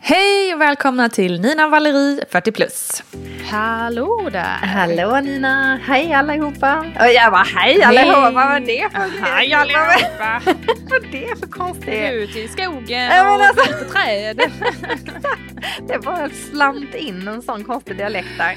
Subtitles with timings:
[0.00, 3.02] Hej och välkomna till Nina Valerie 40 plus.
[3.50, 4.42] Hallå där!
[4.66, 6.78] Hallå Nina, hej allihopa.
[7.00, 10.40] Och jag bara hej allihopa, vad var det för Hej allihopa!
[10.90, 12.12] Vad var det för konstigt?
[12.12, 14.40] Ut i skogen Ja, men och alltså- träd.
[15.88, 18.50] Det bara slant in en sån konstig dialekt där.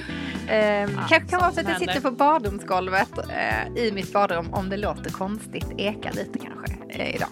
[0.55, 4.70] Eh, kanske kan vara för att jag sitter på badrumsgolvet eh, i mitt badrum om
[4.70, 7.30] det låter konstigt, eka lite kanske eh, idag.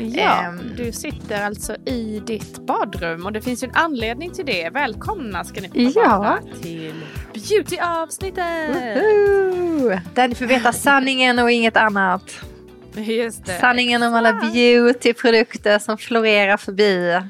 [0.00, 0.72] Ja, Ehm.
[0.76, 4.70] du sitter alltså i ditt badrum och det finns ju en anledning till det.
[4.70, 6.18] Välkomna ska ni få Ja.
[6.18, 6.94] vara till
[7.34, 8.76] beauty-avsnittet!
[8.96, 9.98] Woho!
[10.14, 12.40] Där ni får veta sanningen och inget annat.
[12.94, 13.58] Just det.
[13.60, 17.20] Sanningen om alla beautyprodukter som florerar förbi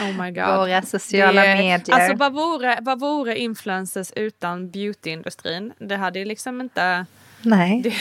[0.00, 0.46] Oh my god.
[0.56, 1.96] våra sociala Det- medier.
[2.00, 5.72] Alltså vad vore, vad vore influencers utan beautyindustrin?
[5.78, 7.06] Det hade ju liksom inte...
[7.42, 7.92] Nej, Det,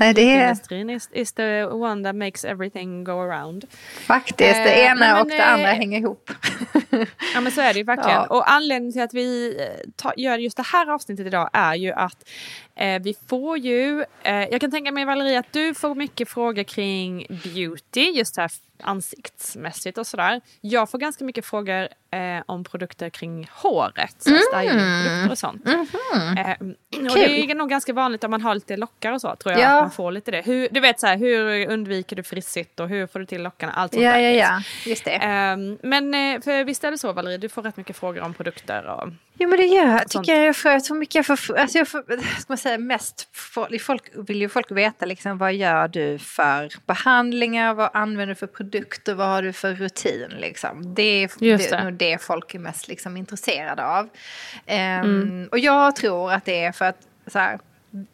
[0.00, 3.64] nej, det är Beautyindustrin is, is the one that makes everything go around.
[4.06, 6.30] faktiskt det Eh, ena men, och det andra eh, hänger ihop.
[7.34, 8.10] Ja men så är det ju verkligen.
[8.16, 8.26] Ja.
[8.26, 11.92] Och anledningen till att vi eh, ta, gör just det här avsnittet idag är ju
[11.92, 12.28] att
[12.80, 16.62] eh, vi får ju, eh, jag kan tänka mig Valerie att du får mycket frågor
[16.62, 18.50] kring beauty, just här
[18.82, 20.40] ansiktsmässigt och sådär.
[20.60, 24.38] Jag får ganska mycket frågor eh, om produkter kring håret, Mm.
[24.52, 25.68] stylingprodukter och sånt.
[25.68, 26.50] Eh,
[27.10, 29.60] och det är nog ganska vanligt om man har lite lockar och så tror jag,
[29.62, 29.76] Ja.
[29.76, 30.42] att man får lite det.
[30.42, 33.72] Hur, du vet så här, hur undviker du frissigt och hur får du till lockarna,
[33.72, 34.18] allt sånt Ja, där.
[34.20, 35.10] ja, ja, just det.
[35.10, 38.34] Ehm, men eh, för visst är det så Valerie, du får rätt mycket frågor om
[38.34, 39.08] produkter och...
[39.42, 40.08] Jo men det gör jag.
[40.08, 42.02] Tycker jag, får, jag tror mycket jag får, alltså jag får,
[42.40, 43.28] ska man säga mest,
[43.80, 48.46] folk, vill ju folk veta liksom vad gör du för behandlingar, vad använder du för
[48.46, 50.94] produkter, vad har du för rutin liksom.
[50.94, 54.08] Det är, Just det nog det folk är mest liksom intresserade av.
[54.66, 55.48] Ehm, Mm.
[55.52, 57.58] Och jag tror att det är för att så här,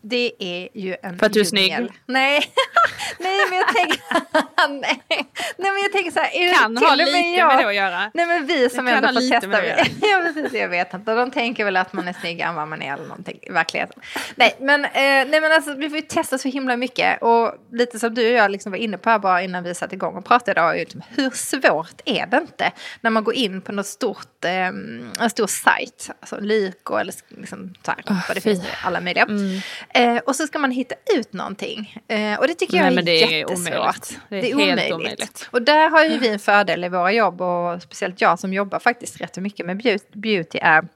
[0.03, 1.73] det är ju en För att du är snygg?
[2.07, 2.41] Nej,
[3.19, 4.01] nej men jag tänker,
[4.69, 5.01] nej.
[5.57, 7.75] nej men jag tänker så här, är Kan ha med lite jag- med det att
[7.75, 8.11] göra.
[8.15, 9.47] Nej men vi som ändå får testa.
[9.49, 11.15] med ja precis, jag vet inte.
[11.15, 14.03] De tänker väl att man är snyggare än vad man är eller någonting i verkligheten.
[14.35, 17.23] Nej men, eh, nej, men alltså, vi får ju testa så himla mycket.
[17.23, 19.95] Och lite som du och jag liksom var inne på här bara innan vi satte
[19.95, 20.77] igång och pratade idag.
[20.77, 24.53] liksom, Hur svårt är det inte när man går in på något stort, eh,
[25.21, 26.11] en stor sajt.
[26.21, 29.27] Alltså Lyko eller liksom så här, vad det finns alla medier.
[29.95, 31.97] Eh, och så ska man hitta ut någonting.
[32.09, 33.75] Eh, och det tycker jag Nej, är men det är jättesvårt.
[33.75, 34.21] omöjligt.
[34.29, 34.93] Det är helt omöjligt.
[34.95, 35.49] omöjligt.
[35.51, 38.79] Och där har ju vi en fördel i våra jobb och speciellt jag som jobbar
[38.79, 40.89] faktiskt rätt mycket med beau- beauty är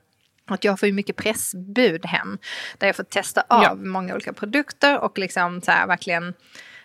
[0.47, 2.39] att jag får ju mycket pressbud hem.
[2.79, 3.75] Där jag får testa av Ja.
[3.75, 6.35] många olika produkter och liksom så här verkligen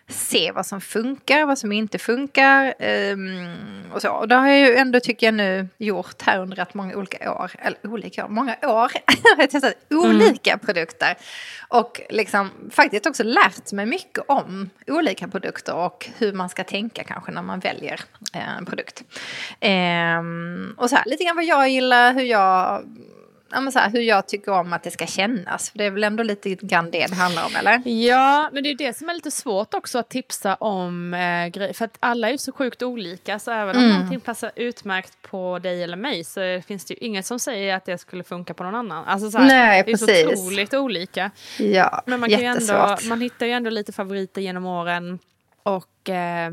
[0.08, 2.74] se vad som funkar, vad som inte funkar.
[2.80, 4.10] ehm, och så.
[4.10, 7.34] Och det har jag ju ändå tycker jag nu gjort här under rätt många olika
[7.34, 7.52] år.
[7.60, 8.92] Eller olika år, många år.
[9.36, 11.16] har jag testat olika produkter.
[11.68, 17.04] Och liksom faktiskt också lärt mig mycket om olika produkter och hur man ska tänka
[17.04, 18.02] kanske när man väljer
[18.34, 19.04] eh, en produkt.
[19.60, 22.84] Ehm, och så här, lite grann vad jag gillar, hur jag
[23.56, 25.70] Ja, så här, hur jag tycker om att det ska kännas.
[25.70, 27.88] För det är väl ändå lite grann det det handlar om, eller?
[27.90, 31.74] Ja, men det är det som är lite svårt också att tipsa om eh, grejer.
[31.74, 33.40] För att alla är ju så sjukt olika.
[33.40, 33.96] Så även om Mm.
[33.96, 37.86] någonting passar utmärkt på dig eller mig så finns det ju inget som säger att
[37.86, 39.06] det skulle funka på någon annan.
[39.06, 41.32] Alltså så här, Nej, det är så otroligt olika.
[41.60, 43.10] Ja, Men man, kan ju ändå, jättesvårt.
[43.10, 45.20] man hittar ju ändå lite favoriter genom åren.
[45.64, 46.52] Och eh,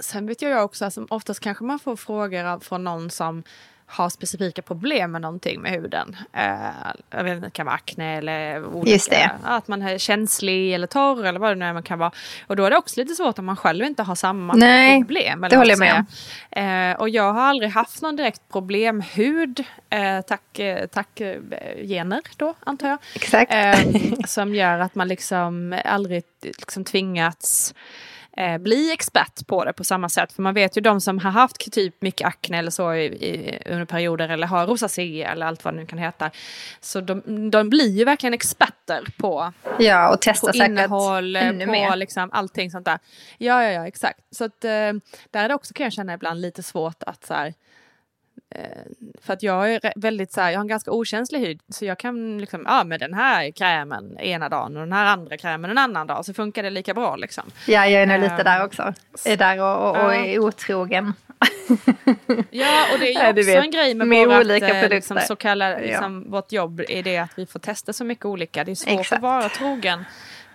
[0.00, 3.42] sen vet jag också, alltså, oftast kanske man får frågor från någon som
[3.90, 6.16] har specifika problem med någonting med huden.
[6.32, 11.50] Eh, det kan vara akne eller olika, att man är känslig eller torr eller vad
[11.50, 12.10] det nu är man kan vara.
[12.46, 15.44] Och då är det också lite svårt om man själv inte har samma Nej, problem.
[15.44, 16.04] eller det håller jag
[16.50, 16.90] säger.
[16.90, 21.40] Eh, och jag har aldrig haft någon direkt problemhud, eh, tack, eh, tack eh,
[21.86, 22.98] gener då antar jag.
[23.14, 23.52] Exakt.
[23.54, 23.78] Eh,
[24.26, 27.74] som gör att man liksom aldrig liksom tvingats
[28.38, 30.32] eh, bli expert på det på samma sätt.
[30.32, 33.58] För man vet ju de som har haft typ mycket akne eller så i, i,
[33.66, 36.30] under perioder eller har rosacé eller allt vad det nu kan heta.
[36.80, 41.64] Så de, de blir ju verkligen experter på, Ja, och testa på innehåll, eh, ännu
[41.64, 41.96] på mer.
[41.96, 42.98] liksom allting sånt där.
[43.38, 44.20] Ja, ja, ja, exakt.
[44.30, 44.70] Så att eh,
[45.30, 47.54] där är det också kan jag känna ibland lite svårt att så här,
[49.22, 51.98] för att jag är väldigt så här, jag har en ganska okänslig hud så jag
[51.98, 55.78] kan liksom, ja med den här krämen ena dagen och den här andra krämen en
[55.78, 57.44] annan dag så funkar det lika bra liksom.
[57.66, 58.94] Ja, jag är nog lite där också.
[59.24, 61.12] Är där och, och, och är otrogen.
[62.50, 65.18] Ja, och det är ju också vet, en grej med, med vårat, olika eh, liksom,
[65.26, 66.30] så kallade, liksom, Ja.
[66.30, 68.64] vårt jobb är det att vi får testa så mycket olika.
[68.64, 69.12] Det är svårt Exakt.
[69.12, 70.04] att vara trogen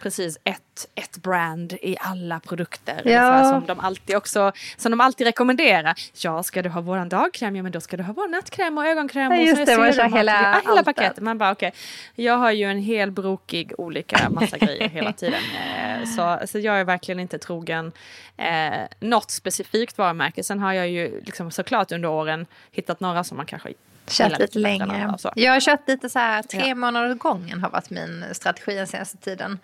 [0.03, 3.01] precis ett, ett brand i alla produkter.
[3.05, 3.49] Ja.
[3.49, 5.95] Som, de alltid också, som de alltid rekommenderar.
[6.23, 8.85] Ja, ska du ha våran dagkräm, ja men då ska du ha vår nattkräm och
[8.85, 9.31] ögonkräm.
[9.31, 11.23] Ja, och just så är det, man kör och hela hela paketet.
[11.23, 11.73] Man bara okej,
[12.15, 15.41] jag har ju en hel brokig olika massa grejer hela tiden.
[15.77, 17.91] Eh, Så, så jag är verkligen inte trogen
[18.37, 20.43] eh, något specifikt varumärke.
[20.43, 23.69] Sen har jag ju liksom såklart under åren hittat några som man kanske
[24.07, 25.15] Kört lite längre.
[25.35, 26.75] Jag har kört lite så här tre Ja.
[26.75, 29.59] månader åt gången har varit min strategi den senaste tiden.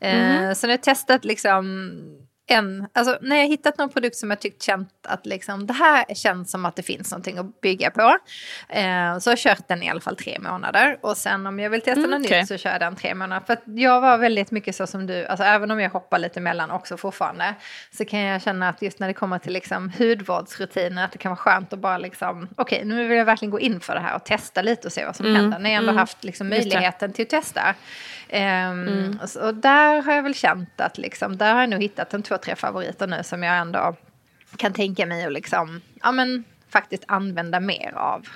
[0.00, 0.54] Eh, Mhm.
[0.54, 1.90] så nu har jag testat liksom
[2.46, 6.14] en, alltså när jag hittat någon produkt som jag tyckt känt att liksom det här
[6.14, 8.18] känns som att det finns någonting att bygga på.
[8.68, 11.70] Eh, så har jag kört den i alla fall tre månader och sen om jag
[11.70, 12.38] vill testa Mm, något okej.
[12.40, 13.46] nytt så kör jag den tre månader.
[13.46, 16.70] För jag var väldigt mycket så som du, alltså även om jag hoppar lite mellan
[16.70, 17.54] också fortfarande
[17.92, 21.30] så kan jag känna att just när det kommer till liksom hudvårdsrutiner att det kan
[21.30, 24.16] vara skönt att bara liksom okej nu vill jag verkligen gå in för det här
[24.16, 25.58] och testa lite och se vad som Mm, händer.
[25.58, 25.98] När jag ändå mm.
[25.98, 27.74] haft liksom möjligheten till att testa.
[28.36, 29.18] Ehm, Mm.
[29.22, 32.14] och, så, och där har jag väl känt att liksom, där har jag nog hittat
[32.14, 33.96] en två, tre favoriter nu som jag ändå
[34.56, 38.26] kan tänka mig att liksom, ja men faktiskt använda mer av.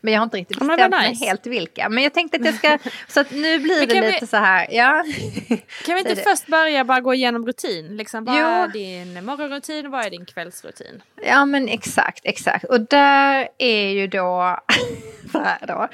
[0.00, 1.24] Men jag har inte riktigt bestämt mig nice.
[1.24, 1.88] helt vilka.
[1.88, 4.66] Men jag tänkte att jag ska, så att nu blir det lite vi- så här,
[4.70, 5.04] ja.
[5.86, 6.22] Kan vi inte det.
[6.22, 7.96] först börja bara gå igenom rutin?
[7.96, 8.44] Liksom, vad Jo.
[8.46, 11.02] är din morgonrutin och vad är din kvällsrutin?
[11.26, 12.64] Ja men exakt, exakt.
[12.64, 14.58] Och där är ju då,
[15.32, 15.88] så här då.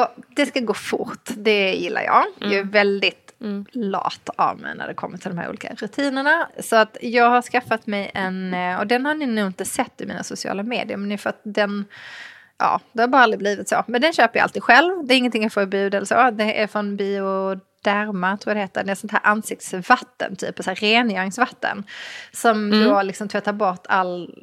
[0.00, 2.24] Och det ska gå fort, det gillar jag.
[2.38, 3.30] Jag är väldigt
[3.72, 6.48] lat av mig när det kommer till de här olika rutinerna.
[6.60, 10.00] Så att jag har skaffat mig en, eh, och den har ni nog inte sett
[10.00, 11.84] i mina sociala medier, men för att den
[12.60, 13.84] Ja, det har bara aldrig blivit så.
[13.86, 15.06] Men den köper jag alltid själv.
[15.06, 16.30] Det är ingenting jag får i bud eller så.
[16.30, 16.96] Det är från
[17.84, 18.84] Bioderma, tror jag det heter.
[18.84, 21.84] Det är sånt här ansiktsvatten, typ så här rengöringsvatten.
[22.32, 24.34] Som då liksom tvättar bort all,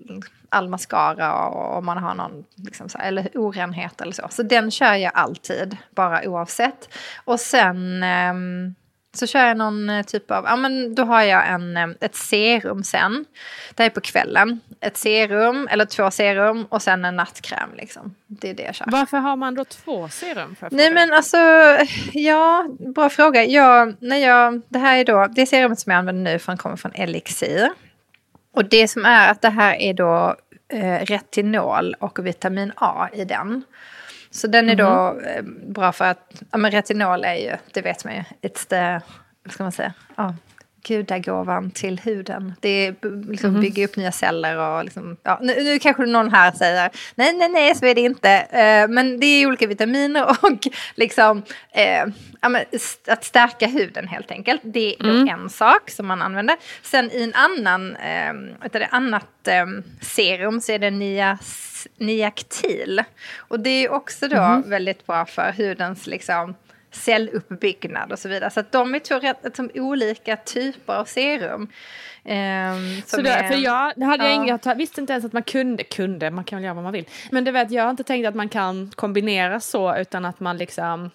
[0.50, 4.28] all mascara och om man har någon liksom så eller orenhet eller så.
[4.30, 6.90] Så den kör jag alltid, bara oavsett.
[7.26, 8.76] Och sen ehm,
[9.18, 12.16] så kör jag någon eh, typ av, ja men då har jag en, eh, ett
[12.16, 13.26] serum sen.
[13.76, 14.60] Det här är på kvällen.
[14.80, 18.16] Ett serum, eller två serum och sen en nattkräm liksom.
[18.28, 18.86] Det är det jag kör.
[18.92, 20.56] Varför har man då två serum?
[20.56, 21.38] För Nej men alltså,
[22.14, 23.46] ja, bra fråga.
[23.46, 26.76] Jag, när jag, det här är då, det serumet som jag använder nu från, kommer
[26.76, 27.70] från Elixir.
[28.54, 30.36] Och det som är att det här är då
[30.74, 33.64] eh, retinol och vitamin A i den.
[34.32, 38.06] Så den är då eh, bra för att, ja men retinol är ju, det vet
[38.06, 39.06] man ju, it's the,
[39.44, 40.36] vad ska man säga, ja,
[40.88, 42.54] gudagåvan till huden.
[42.60, 42.94] Det
[43.30, 47.34] liksom bygger upp nya celler och liksom, ja, nu, nu kanske någon här säger nej,
[47.34, 48.30] nej, nej, så är det inte.
[48.32, 52.06] Eh, men det är olika vitaminer och liksom eh,
[53.08, 54.62] att stärka huden helt enkelt.
[54.64, 56.56] Det är då en sak som man använder.
[56.82, 59.66] Sen i en annan, eh, det annat eh,
[60.02, 63.04] serum så är det nias, Niactil.
[63.38, 66.56] Och det är också då väldigt bra för hudens liksom
[66.98, 68.50] celluppbyggnad och så vidare.
[68.50, 71.68] Så de är två rätt, som olika typer av serum.
[72.26, 74.48] ehm, Så det, är- för jag, det hade jag, Ja.
[74.48, 76.94] jag ta- visste inte ens att man kunde, kunde, man kan väl göra vad man
[76.94, 77.06] vill.
[77.32, 80.58] Men det vet jag har inte tänkt att man kan kombinera så utan att man
[80.58, 81.10] liksom,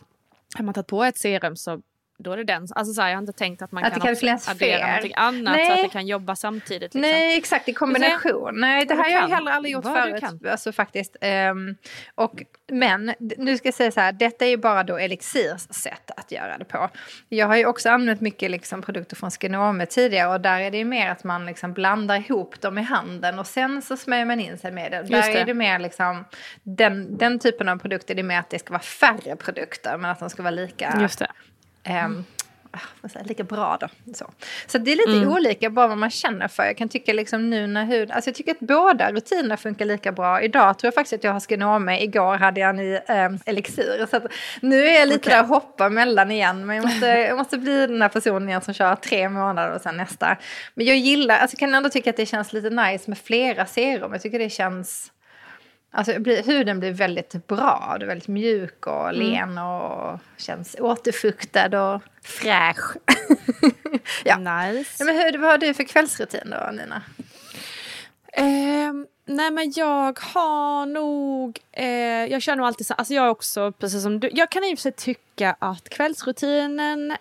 [0.57, 1.81] har man tagit på ett serum så
[2.23, 2.67] då är det den.
[2.75, 4.79] Alltså så här, jag har inte tänkt att man Att det kan, kan finnas addera
[4.79, 4.87] fler.
[4.87, 5.73] någonting annat så Nej.
[5.73, 6.83] att det kan jobba samtidigt.
[6.83, 7.01] Liksom.
[7.01, 8.61] Nej, exakt i kombination.
[8.61, 10.25] Nej, det här har jag heller aldrig gjort förut.
[10.51, 11.17] Alltså faktiskt.
[11.21, 11.77] Ehm,
[12.15, 12.43] och,
[12.73, 16.33] men nu ska jag säga så här, detta är ju bara då Elixirs sätt att
[16.33, 16.89] göra det på.
[17.29, 20.79] Jag har ju också använt mycket liksom produkter från Skinome tidigare och där är det
[20.79, 24.41] ju mer att man liksom blandar ihop dem i handen och sen så smörjer man
[24.41, 25.03] in sig med det.
[25.03, 25.41] Där det.
[25.41, 26.25] är det mer liksom,
[26.63, 30.11] den, den typen av produkter, det är mer att det ska vara färre produkter men
[30.11, 31.09] att de ska vara lika
[31.85, 32.25] Ehm,
[32.71, 33.89] ah, vad säger, jag, lika bra då.
[34.15, 34.31] Så,
[34.67, 36.65] så det är lite olika bara vad man känner för.
[36.65, 40.13] Jag kan tycka liksom nu när hud, alltså jag tycker att båda rutinerna funkar lika
[40.13, 40.43] bra.
[40.43, 44.07] Idag tror jag faktiskt att jag har Skinome, igår hade jag en i um, Elixir.
[44.11, 44.21] Så
[44.61, 45.33] nu är jag lite Okej.
[45.33, 46.67] där och hoppar mellan igen.
[46.67, 49.81] Men jag måste, jag måste bli den här personen igen som kör tre månader och
[49.81, 50.37] sen nästa.
[50.75, 53.67] Men jag gillar, alltså jag kan ändå tycka att det känns lite nice med flera
[53.67, 54.13] serum.
[54.13, 55.13] Jag tycker det känns...
[55.95, 59.19] Alltså blir, huden blir väldigt bra, det är väldigt mjuk och Mm.
[59.21, 62.97] len och känns återfuktad och fräsch.
[64.25, 64.37] ja.
[64.39, 65.05] Nice.
[65.05, 67.03] Men hur, vad har du för kvällsrutin då, Nina?
[68.33, 71.87] Ehm, nej men jag har nog, eh,
[72.25, 74.75] jag kör nog alltid så, alltså jag är också precis som du, jag kan i
[74.75, 77.17] och för sig tycka att kvällsrutinen, eh,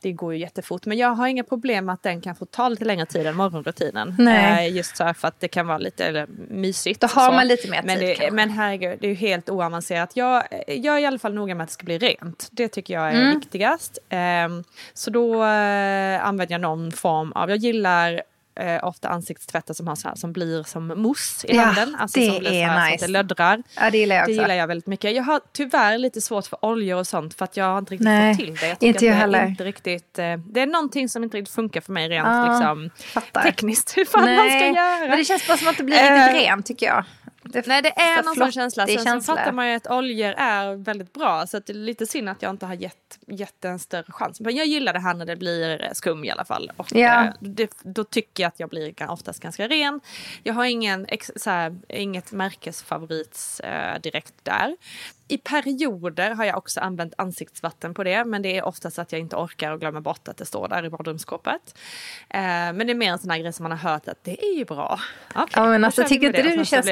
[0.00, 0.86] det går ju jättefort.
[0.86, 3.36] Men jag har inga problem med att den kan få ta lite längre tid än
[3.36, 4.14] morgonrutinen.
[4.18, 4.66] Nej.
[4.68, 7.00] Eh, just så för att det kan vara lite eller, mysigt.
[7.00, 7.32] Då har så.
[7.32, 8.34] man lite mer men tid det, kanske.
[8.34, 10.16] Men herregud, det är ju helt oavancerat.
[10.16, 12.48] Jag, jag är i alla fall noga med att det ska bli rent.
[12.52, 13.38] Det tycker jag är Mm.
[13.40, 13.98] viktigast.
[14.08, 18.22] Ehm, så då eh, använder jag någon form av, jag gillar
[18.58, 21.96] eh, ofta ansiktstvättar som, har så här, som blir som mousse i Ja, handen.
[22.00, 23.06] Alltså det som blir så är här, så att nice.
[23.06, 23.62] det löddrar.
[23.76, 24.42] Ja, det gillar jag Det också.
[24.42, 25.16] gillar jag väldigt mycket.
[25.16, 28.04] Jag har tyvärr lite svårt för oljor och sånt för att jag har inte riktigt
[28.04, 28.66] Nej, fått till det.
[28.68, 29.46] Jag tycker inte jag att det heller.
[29.46, 32.90] Inte riktigt, eh, det är någonting som inte riktigt funkar för mig rent Ja, liksom,
[33.12, 33.42] fattar.
[33.42, 33.92] tekniskt.
[33.96, 35.08] Hur fan man ska göra.
[35.08, 37.04] Men det känns bara som att det blir riktigt Eh, rent tycker jag.
[37.52, 38.86] Det Nej det är någon sån känsla.
[38.86, 39.36] Sen så känsla.
[39.36, 42.42] fattar man ju att oljor är väldigt bra så att det är lite synd att
[42.42, 44.40] jag inte har gett, gett en större chans.
[44.40, 46.72] Men jag gillar det här när det blir skum i alla fall.
[46.76, 47.24] Och Ja.
[47.24, 50.00] eh, det, då tycker jag att jag blir oftast ganska ren.
[50.42, 54.76] Jag har ingen, så här, inget märkesfavorits eh, direkt där.
[55.28, 59.20] I perioder har jag också använt ansiktsvatten på det men det är oftast att jag
[59.20, 61.78] inte orkar och glömmer bort att det står där i badrumsskåpet.
[62.30, 64.44] Eh, men det är mer en sån här grej som man har hört att det
[64.44, 65.00] är ju bra.
[65.34, 66.88] Okej, Ja men alltså tycker inte du det känns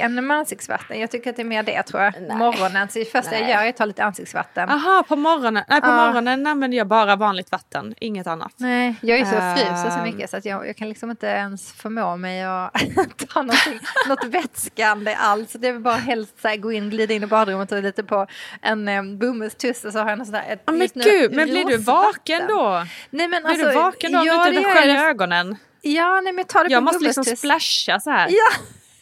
[0.00, 1.00] än med ansiktsvatten?
[1.00, 2.14] Jag tycker att det är mer det tror jag.
[2.38, 3.50] Morgonen, så det första jag Nej.
[3.50, 4.68] gör är att ta lite ansiktsvatten.
[4.68, 5.64] Aha, på morgonen.
[5.68, 6.06] Nej, på Ja.
[6.06, 8.52] morgonen använder jag bara vanligt vatten, inget annat.
[8.56, 9.56] Nej, jag är så Ehm.
[9.56, 12.72] fryser så mycket så att jag, jag kan liksom inte ens förmå mig att
[13.28, 15.52] ta något vätskande alls.
[15.52, 18.26] Det är bara helst så här, gå in, glida in i badrummet och lite på
[18.62, 20.44] en um, bomullstuss och så har jag något sådär.
[20.48, 22.86] Ett, Ja, men gud, men blir du vaken då?
[23.10, 23.68] Nej men Blir alltså.
[23.68, 25.08] du vaken då om ja, du inte sköljer jag.
[25.10, 25.56] ögonen?
[25.82, 28.28] Ja, nej men jag tar det Jag på måste liksom splasha så här.
[28.30, 28.50] Ja,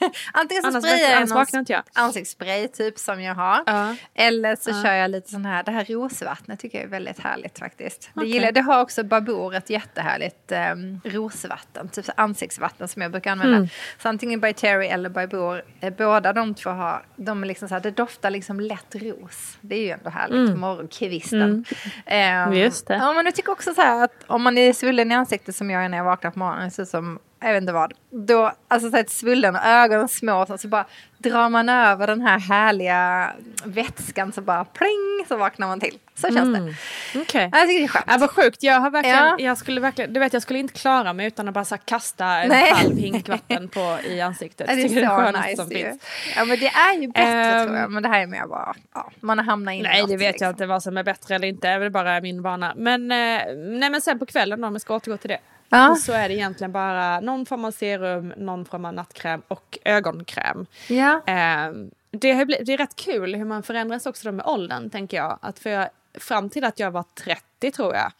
[0.33, 1.83] antingen så Annars, sprayar jag annars någon jag.
[1.93, 3.63] ansiktsspray typ som jag har.
[3.67, 3.97] Ja.
[4.15, 4.83] Eller så Ja.
[4.83, 8.11] kör jag lite sån här, det här rosvattnet tycker jag är väldigt härligt faktiskt.
[8.15, 8.31] Det, Okej.
[8.31, 13.57] gillar, det har också Babor ett jättehärligt um, rosvatten, typ ansiktsvatten som jag brukar använda.
[13.57, 13.69] Mm.
[14.03, 17.75] Så antingen by Terry eller Babor, eh, båda de två har, de är liksom så
[17.75, 19.59] här, det doftar liksom lätt ros.
[19.61, 21.65] Det är ju ändå härligt, morgonkvisten.
[22.07, 22.59] Ehm, Mm.
[22.59, 22.95] Just det.
[22.95, 25.71] Ja men jag tycker också så här att om man är svullen i ansiktet som
[25.71, 27.93] jag är när jag vaknar på morgonen, så som jag vet inte vad.
[28.11, 30.85] Då, alltså så ett svullen och ögonen små så, så bara
[31.19, 33.33] drar man över den här härliga
[33.65, 35.99] vätskan så bara pling så vaknar man till.
[36.15, 36.67] Så känns Mm.
[36.67, 36.75] det.
[37.13, 38.05] Ja, Jag tycker det är skönt.
[38.09, 38.63] Ja, vad sjukt.
[38.63, 39.37] Jag har verkligen, Ja.
[39.39, 42.27] jag skulle verkligen, du vet jag skulle inte klara mig utan att bara så kasta
[42.27, 42.73] en Nej.
[42.73, 44.67] halv hink vatten på i ansiktet.
[44.71, 45.85] Ja, det är det så skönaste nice som ju.
[45.85, 46.03] finns.
[46.37, 47.67] Ja men det är ju bättre Ehm.
[47.67, 47.91] tror jag.
[47.91, 50.45] Men det här är mer bara, ja, man har hamnat in Nej det vet liksom.
[50.47, 52.73] jag inte vad som är bättre eller inte, det är bara min vana.
[52.77, 53.17] Men, eh,
[53.57, 55.39] nej, men sen på kvällen då, om vi ska återgå till det.
[55.71, 55.97] Ja.
[55.97, 60.67] Så är det egentligen bara någon form av serum, någon form av nattkräm och ögonkräm.
[60.89, 61.23] Ja.
[61.27, 61.73] Eh,
[62.11, 65.17] det, har blivit, det är rätt kul hur man förändras också då med åldern tänker
[65.17, 65.39] jag.
[65.43, 68.13] Att för jag, fram till att jag var 30 tror jag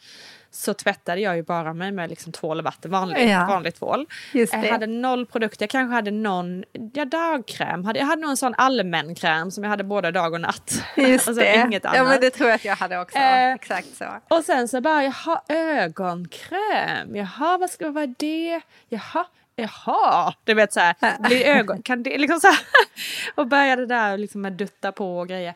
[0.51, 3.47] så tvättade jag ju bara mig med liksom tvål och vatten, vanlig, Ja.
[3.49, 4.07] vanlig tvål.
[4.33, 6.65] Just Jag hade noll produkter, jag kanske hade någon
[6.95, 7.85] ja, dagkräm.
[7.95, 10.85] Jag hade nog en sån allmän kräm som jag hade både dag och natt.
[10.97, 11.57] Just alltså, det.
[11.67, 11.97] Inget annat.
[11.97, 13.19] Ja men det tror jag att jag hade också.
[13.19, 14.05] Eh, Exakt så.
[14.29, 17.17] Och sen så bara, jaha, ögonkräm.
[17.17, 18.61] Jaha, vad ska vad är det?
[18.89, 19.25] Jaha,
[19.61, 20.35] jaha.
[20.45, 20.95] Du vet så här,
[21.29, 22.59] blir ögon, kan det liksom så här.
[23.35, 25.55] Och började där liksom med dutta på och grejer.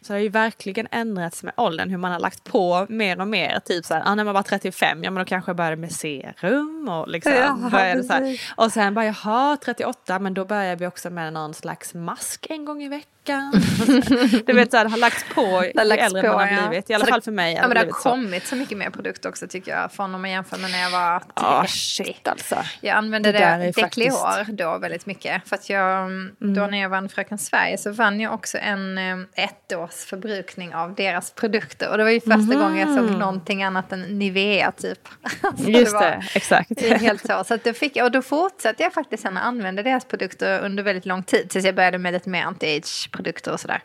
[0.00, 3.28] Så det har ju verkligen ändrats med åldern hur man har lagt på mer och
[3.28, 3.60] mer.
[3.64, 5.92] Typ så här, ah, när man var 35, ja men då kanske jag började med
[5.92, 8.40] serum och liksom Ja, började så här.
[8.56, 12.64] Och sen bara, jaha, 38, men då börjar vi också med någon slags mask en
[12.64, 13.10] gång i veckan.
[14.46, 15.40] du vet så här, det har lagts på
[15.74, 16.68] Det ju äldre på, man har ja.
[16.68, 16.90] blivit.
[16.90, 17.54] I alla Så det- fall för mig.
[17.54, 17.92] Ja, men det har så.
[17.92, 19.92] kommit så mycket mer produkter också tycker jag.
[19.92, 21.30] Från om man jämför med när jag var 30.
[21.34, 22.56] Ja, shit alltså.
[22.80, 24.06] Jag använde Det det, det faktiskt-
[24.46, 25.48] Declior då väldigt mycket.
[25.48, 28.98] För att jag, då när jag vann Fröken Sverige så vann jag också en
[29.34, 31.90] ett års förbrukning av deras produkter.
[31.90, 34.98] Och det var ju första gången jag såg någonting annat än Nivea typ.
[35.64, 36.68] Så Just det, exakt.
[36.68, 37.44] Det är helt så.
[37.44, 41.06] så då fick, jag- och då fortsatte jag faktiskt sen använda deras produkter under väldigt
[41.06, 41.50] lång tid.
[41.50, 42.42] Tills jag började med lite mer
[43.16, 43.82] anti-age-produkter och sådär.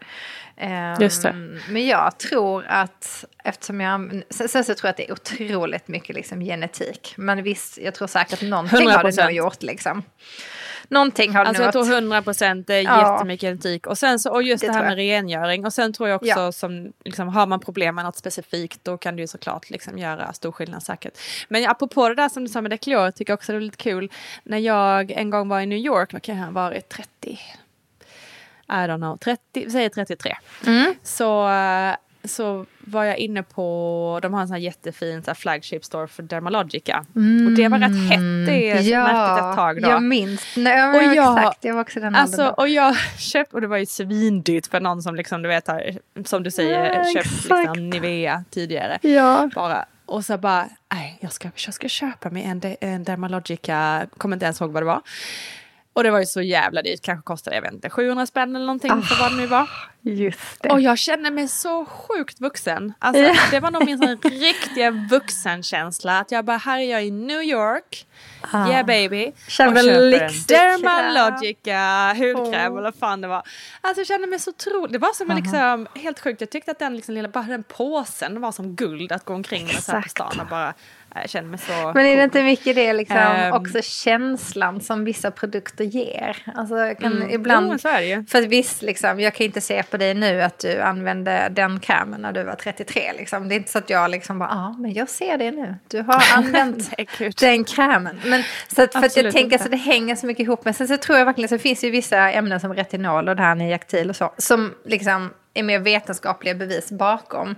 [0.58, 1.36] Ehm, Just det.
[1.70, 5.88] Men jag tror att eftersom jag sen, sen så tror jag att det är otroligt
[5.88, 7.14] mycket liksom genetik.
[7.18, 9.24] Men visst, jag tror säkert att någonting har det 100%.
[9.24, 10.04] nog gjort liksom.
[10.88, 11.94] Någonting har det Alltså nog jag tror gjort.
[11.94, 13.14] 100 procent det är Ja.
[13.16, 13.88] jättemycket genetik.
[13.88, 15.66] Och, sen så, och just Det det, här med rengöring.
[15.66, 16.52] Och sen tror jag också Ja.
[16.52, 20.34] som, liksom, har man problem med något specifikt då kan det ju såklart liksom, göra
[20.34, 21.18] stor skillnad säkert.
[21.50, 23.78] Men apropå det där som du sa med Declior tycker jag också det är lite
[23.78, 24.12] kul.
[24.44, 27.40] När jag en gång var i New York, vad kan jag ha varit, 30?
[28.72, 30.36] I don't know, 30, vi säger 33.
[30.68, 30.94] Mm.
[31.04, 31.50] Så,
[32.24, 36.08] så var jag inne på, de har en sån här jättefin så här flagship store
[36.08, 37.06] för Dermalogica.
[37.48, 39.90] Och det var rätt hett det märkte ett tag då.
[39.90, 40.46] jag minns.
[40.58, 43.78] Nej, Och jag- exakt, jag var också den Alltså, och jag köpte, och det var
[43.78, 45.84] ju svindyrt för någon som liksom, du vet, har,
[46.26, 49.00] som du säger, Ja, köpt liksom Nivea tidigare.
[49.02, 49.50] Ja.
[49.56, 49.86] Bara.
[50.06, 54.46] Och så bara, nej, jag ska, jag ska köpa mig en, en Dermalogica, kommer inte
[54.46, 55.02] ens ihåg vad det var.
[55.94, 58.66] Och det var ju så jävla dyrt, kanske kostade jag vet inte, 700 spänn eller
[58.66, 59.70] någonting oh, för vad det nu var.
[60.04, 60.70] Just det.
[60.70, 62.94] Och jag kände mig så sjukt vuxen.
[63.00, 63.52] Alltså, yeah.
[63.52, 66.20] Det var nog min sån riktiga vuxenkänsla.
[66.20, 68.08] Att jag bara, här är jag i New York.
[68.42, 68.70] Ah.
[68.70, 69.32] Yeah baby.
[69.48, 72.78] Känner och köper en Dermalogica hudkräm oh.
[72.78, 73.44] eller vad fan det var.
[73.82, 74.94] Alltså jag kände mig så otroligt.
[74.94, 76.42] Det var som en liksom, helt sjukt.
[76.42, 79.66] Jag tyckte att den, liksom, lilla, bara den påsen var som guld att gå omkring
[79.66, 80.74] med så här på stan och bara
[81.16, 81.92] jag känner mig så...
[81.96, 86.38] Men är det inte mycket det liksom um, också känslan som vissa produkter ger?
[86.56, 87.80] Alltså jag kan mm, ibland...
[88.02, 88.26] Jo.
[88.28, 91.80] För att visst, liksom, jag kan inte se på dig nu att du använde den
[91.80, 93.14] krämen när du var 33.
[93.18, 93.50] Liksom.
[93.50, 95.76] Det är inte så att jag liksom bara, ja ah, men jag ser det nu.
[95.88, 96.94] Du har använt
[97.40, 98.20] den krämen.
[98.26, 100.66] Men, så att, för att jag tänker att det hänger så mycket ihop.
[100.66, 103.42] Men sen så tror jag verkligen så finns ju vissa ämnen som retinol och det
[103.42, 104.34] här Niactil och så.
[104.38, 107.56] Som liksom är mer vetenskapliga bevis bakom.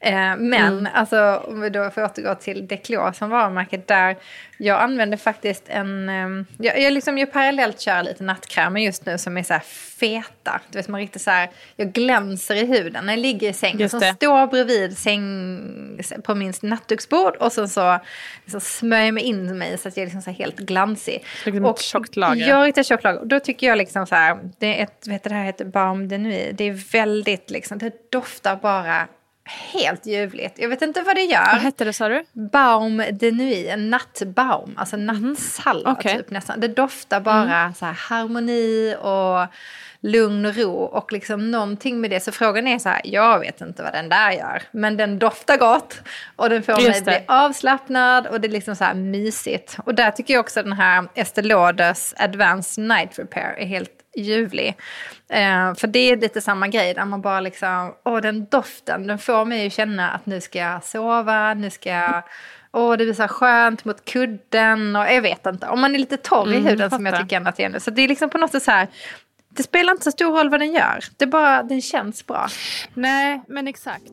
[0.00, 0.88] Eh, men mm.
[0.94, 4.16] alltså, om vi då får återgå till Declor som varumärket där
[4.58, 6.08] jag använder faktiskt en...
[6.08, 9.62] Eh, jag, jag, liksom, jag parallellt kör lite nattkrämer just nu som är så här
[10.44, 10.60] feta.
[10.70, 13.88] Du vet man riktigt så här, jag glänser i huden när jag ligger i sängen.
[13.88, 17.98] Som står bredvid säng, på min nattduksbord och sen så
[18.44, 21.24] liksom smörjer jag mig in mig så att jag är liksom så helt glansig.
[21.44, 22.48] Liksom och ett tjockt lager.
[22.48, 23.24] Jag riktigt tjockt lager.
[23.24, 26.18] Då tycker jag liksom så här, det är ett, vet det här heter Balm de
[26.18, 26.58] Nuit.
[26.58, 29.08] Det är väldigt liksom, det doftar bara
[29.46, 30.58] helt ljuvligt.
[30.58, 31.52] Jag vet inte vad det gör.
[31.52, 32.24] Vad hette det sa du?
[32.32, 35.06] Baum de nuit, en nattbaum, alltså mhm.
[35.06, 35.98] nattsalva mm.
[35.98, 36.16] okay.
[36.16, 36.60] typ nästan.
[36.60, 37.74] Det doftar bara mm.
[37.74, 39.54] så här harmoni och
[40.04, 42.20] lugn och ro och liksom någonting med det.
[42.20, 45.56] Så frågan är så här, jag vet inte vad den där gör, men den doftar
[45.56, 46.02] gott
[46.36, 49.76] och den får mig bli avslappnad och det är liksom så här mysigt.
[49.84, 54.76] Och där tycker jag också den här Estée Lauders Advanced Night Repair är helt ljuvlig.
[55.28, 59.18] Eh, för det är lite samma grej där man bara liksom, åh den doften, den
[59.18, 62.22] får mig att känna att nu ska jag sova, nu ska jag
[62.76, 65.66] Åh, det blir så skönt mot kudden och jag vet inte.
[65.66, 67.68] Om man är lite torr i mm, huden som jag tycker ändå att det är
[67.68, 67.80] nu.
[67.80, 68.88] Så det är liksom på något sätt så här,
[69.56, 71.04] det spelar inte så stor roll vad den gör.
[71.16, 72.48] Det bara, den känns bra.
[72.94, 74.12] Nej, men exakt.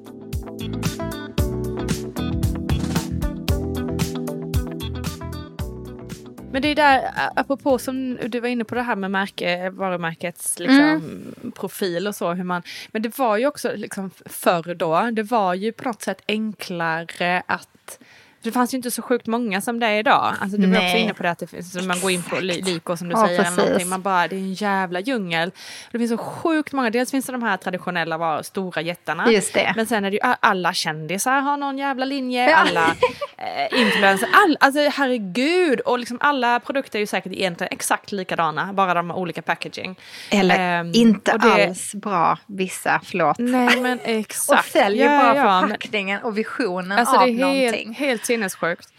[6.54, 10.60] Men det är där, apropå som du var inne på det här med märke, varumärkets
[10.60, 11.52] liksom, mm.
[11.56, 12.34] profil och så.
[12.34, 16.02] Hur man, men det var ju också liksom, förr då, det var ju på något
[16.02, 18.00] sätt enklare att
[18.44, 20.34] det fanns ju inte så sjukt många som det är idag.
[20.40, 22.98] Alltså du var också inne på det att det finns, man går in på Lyko
[22.98, 23.40] som du ja, säger.
[23.40, 23.90] Eller någonting.
[23.90, 25.52] Man bara, det är en jävla djungel.
[25.92, 26.90] Det finns så sjukt många.
[26.90, 29.32] Dels finns det de här traditionella var, stora jättarna.
[29.32, 29.74] Just det.
[29.76, 32.50] Men sen är det ju alla kändisar har någon jävla linje.
[32.50, 32.56] Ja.
[32.56, 32.96] Alla
[33.38, 34.30] eh, influencers.
[34.34, 35.80] All, alltså herregud.
[35.80, 38.74] Och liksom alla produkter är ju säkert egentligen exakt likadana.
[38.74, 40.00] Bara de har olika packaging.
[40.30, 43.36] Eller um, inte det, alls bra vissa, förlåt.
[43.40, 44.60] Nej men exakt.
[44.60, 47.94] och säljer ja, bara ja, förpackningen och visionen alltså, av det är någonting.
[47.94, 48.94] Helt, helt sinnessjukt.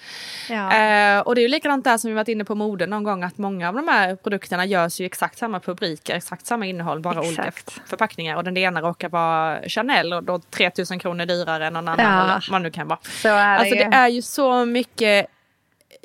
[0.48, 0.72] Ja.
[0.72, 3.22] Eh, och det är ju likadant där som vi varit inne på mode någon gång
[3.22, 7.20] att många av de här produkterna görs ju exakt samma publiker, exakt samma innehåll, bara
[7.20, 7.38] exakt.
[7.38, 7.52] olika
[7.86, 8.36] förpackningar.
[8.36, 12.24] Och den ena råkar vara Chanel och då 3000 kronor dyrare än någon annan ja.
[12.24, 12.98] eller vad nu kan vara.
[13.02, 13.80] Så är det alltså ju.
[13.80, 15.26] det är ju så mycket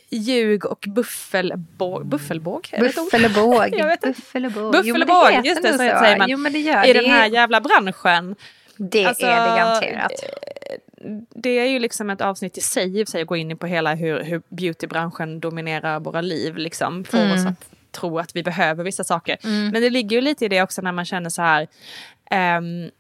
[0.09, 2.05] ljug och buffelbåg.
[2.05, 2.69] Buffelbåg?
[2.79, 3.71] Buffelbåg.
[4.01, 4.71] Buffelbåg.
[4.71, 6.29] Buffelbåg, just det, så säger man.
[6.29, 7.01] Jo, men det gör I det.
[7.01, 8.35] den här jävla branschen.
[8.77, 10.11] Det alltså, är det garanterat
[11.29, 13.95] det är ju liksom ett avsnitt i sig, i sig att gå in på hela
[13.95, 16.57] hur, hur beautybranschen dominerar våra liv.
[16.57, 17.33] Liksom, får mm.
[17.33, 19.37] oss att tro att vi behöver vissa saker.
[19.43, 19.69] Mm.
[19.69, 21.67] Men det ligger ju lite i det också när man känner så här.
[22.57, 22.91] Um,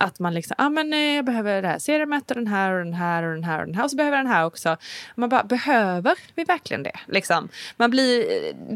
[0.00, 2.84] att man liksom, ja ah, men jag behöver det här serumet och den här och
[2.84, 4.76] den här och den här och den här och så behöver jag den här också.
[5.14, 7.00] man bara, behöver vi verkligen det?
[7.06, 7.48] Liksom.
[7.76, 8.24] Man blir,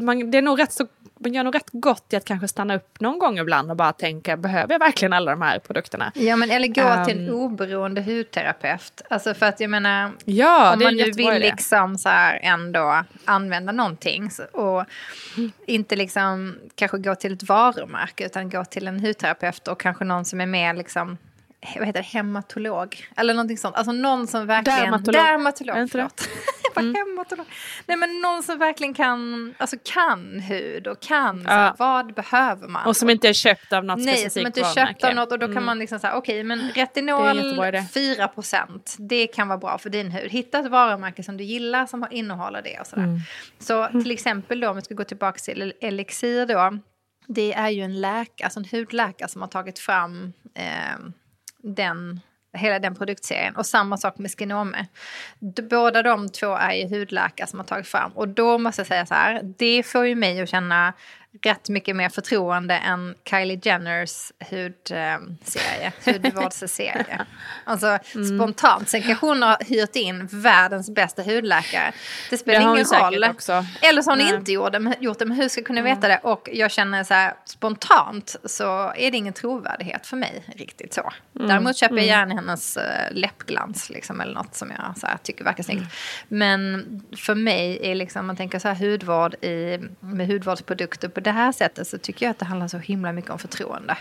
[0.01, 0.87] man, det är nog rätt så
[1.23, 3.93] man gör nog rätt gott i att kanske stanna upp någon gång ibland och bara
[3.93, 6.11] tänka, behöver jag verkligen alla de här produkterna?
[6.15, 7.35] Ja, men eller gå um, till en ehm.
[7.35, 9.01] oberoende hudterapeut.
[9.09, 13.71] Alltså för att jag menar, ja, om man nu vill liksom så här ändå använda
[13.71, 14.85] någonting och
[15.65, 20.25] inte liksom kanske gå till ett varumärke utan gå till en hudterapeut och kanske någon
[20.25, 21.17] som är mer liksom
[21.77, 23.07] vad heter det, hematolog.
[23.17, 23.75] Eller någonting sånt.
[23.75, 24.79] Alltså någon som verkligen...
[24.79, 25.23] Dermatolog.
[25.23, 26.29] Dermatolog, förlåt.
[26.79, 26.95] mm.
[26.95, 27.45] hematolog.
[27.85, 31.69] Nej men någon som verkligen kan, alltså kan hud och kan, ja.
[31.77, 32.87] så, vad behöver man?
[32.87, 35.15] Och som inte är köpt av något Nej, specifikt Nej, som inte är köpt av
[35.15, 35.55] något och då mm.
[35.55, 40.11] kan man liksom säga, okej okay, men retinol 4% det kan vara bra för din
[40.11, 40.31] hud.
[40.31, 43.03] Hitta ett varumärke som du gillar som innehåller det och sådär.
[43.03, 43.19] Mm.
[43.59, 46.79] Så till exempel då, om vi ska gå tillbaka till Elixir då,
[47.27, 50.99] det är ju en läkare, alltså en hudläkare som har tagit fram eh,
[51.63, 52.19] den,
[52.53, 53.55] hela den produktserien.
[53.55, 54.87] Och samma sak med Skinome.
[55.69, 58.11] Båda de två är ju hudläkare som har tagit fram.
[58.11, 60.93] Och då måste jag säga så här, det får ju mig att känna
[61.41, 67.25] rätt mycket mer förtroende än Kylie Jenners hudserie, hudvårdsserie.
[67.65, 68.37] Alltså mm.
[68.37, 71.91] spontant, sen kanske hon har hyrt in världens bästa hudläkare.
[72.29, 73.23] Det spelar det ingen roll.
[73.23, 73.65] Också.
[73.81, 75.95] Eller så har hon inte gjort det, gjort det, men hur ska jag kunna mm.
[75.95, 76.19] veta det?
[76.23, 81.11] Och jag känner så här, spontant så är det ingen trovärdighet för mig riktigt så.
[81.35, 81.47] Mm.
[81.47, 82.19] Däremot köper jag mm.
[82.19, 85.79] gärna hennes uh, läppglans liksom, eller något som jag så här, tycker verkar snyggt.
[85.79, 85.89] Mm.
[86.27, 91.31] Men för mig är liksom, man tänker så här hudvård i, med hudvårdsprodukter på det
[91.31, 93.97] här sättet så tycker jag att det handlar så himla mycket om förtroende.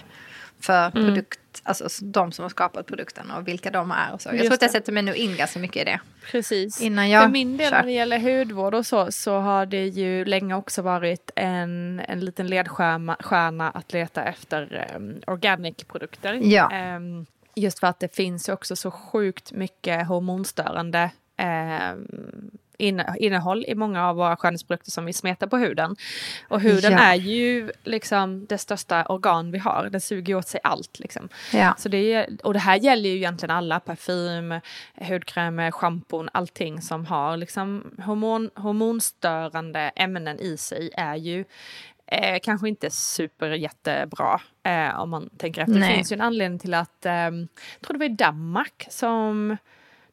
[0.61, 1.07] För mm.
[1.07, 4.13] produkt, alltså de som har skapat produkten och vilka de är.
[4.13, 4.29] Och så.
[4.29, 6.01] Jag Just tror att jag sätter mig nog in ganska mycket i det.
[6.31, 6.81] Precis.
[6.81, 7.77] Innan jag För min del kör.
[7.77, 12.21] när det gäller hudvård och så, så har det ju länge också varit en, en
[12.21, 16.41] liten ledstjärna att leta efter um, organic-produkter.
[16.43, 16.97] Ja.
[16.97, 21.11] Um, just för att det finns också så sjukt mycket hormonstörande
[21.93, 22.51] um,
[23.19, 25.97] innehåll i många av våra skönhetsprodukter som vi smetar på huden.
[26.49, 26.99] Och huden ja.
[26.99, 29.89] är ju liksom det största organ vi har.
[29.93, 30.99] Den suger åt sig allt.
[30.99, 31.29] Liksom.
[31.53, 31.75] Ja.
[31.79, 34.61] Så det, och det här gäller ju egentligen alla, parfym,
[34.95, 41.45] hudkrämer, schampon, allting som har liksom hormon, hormonstörande ämnen i sig är ju
[42.13, 45.75] Eh, kanske inte super jättebra eh, om man tänker efter.
[45.75, 45.89] Nej.
[45.89, 47.49] Det finns ju en anledning till att, eh, jag
[47.83, 49.57] tror det var i Danmark som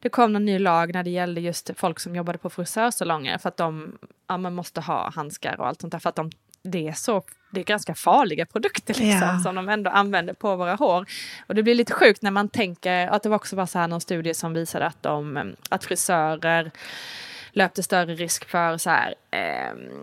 [0.00, 3.48] det kom en ny lag när det gällde just folk som jobbade på frisörsalonger för
[3.48, 6.30] att de ja, man måste ha handskar och allt sånt där för att de,
[6.62, 9.42] det är så det är ganska farliga produkter liksom, yeah.
[9.42, 11.06] som de ändå använder på våra hår.
[11.46, 13.88] Och det blir lite sjukt när man tänker att det var också var så här
[13.88, 16.70] någon studie som visade att, de, att frisörer
[17.52, 19.14] löpte större risk för så här,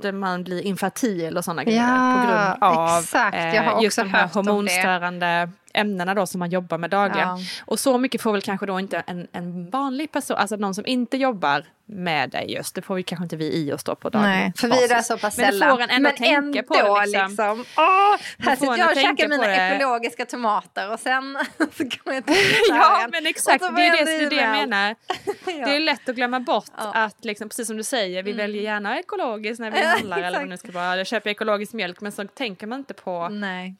[0.03, 4.27] eh, man blir infertil och sådana grejer ja, på grund av eh, just de här
[4.27, 7.27] hormonstörande ämnena då som man jobbar med dagligen.
[7.27, 7.37] Ja.
[7.65, 10.85] Och så mycket får väl kanske då inte en, en vanlig person, alltså någon som
[10.85, 14.09] inte jobbar med det just, det får vi kanske inte vi i oss då på
[14.09, 14.23] dagen.
[14.23, 15.69] Nej, för vi är där så pass sällan.
[15.69, 17.27] Men får en ändå Men tänka ändå, på det liksom.
[17.27, 17.65] liksom.
[17.77, 22.35] Åh, här sitter jag och käkar mina ekologiska tomater och sen så kommer jag till
[22.69, 24.95] Ja men exakt, det är det, det, det jag menar.
[25.45, 25.67] ja.
[25.67, 26.93] Det är lätt att glömma bort ja.
[26.93, 28.37] att liksom, precis som du säger, vi mm.
[28.37, 32.01] väljer gärna ekologiskt när vi handlar eller vad nu ska vara, eller köper ekologisk mjölk
[32.01, 33.75] men så tänker man inte på Nej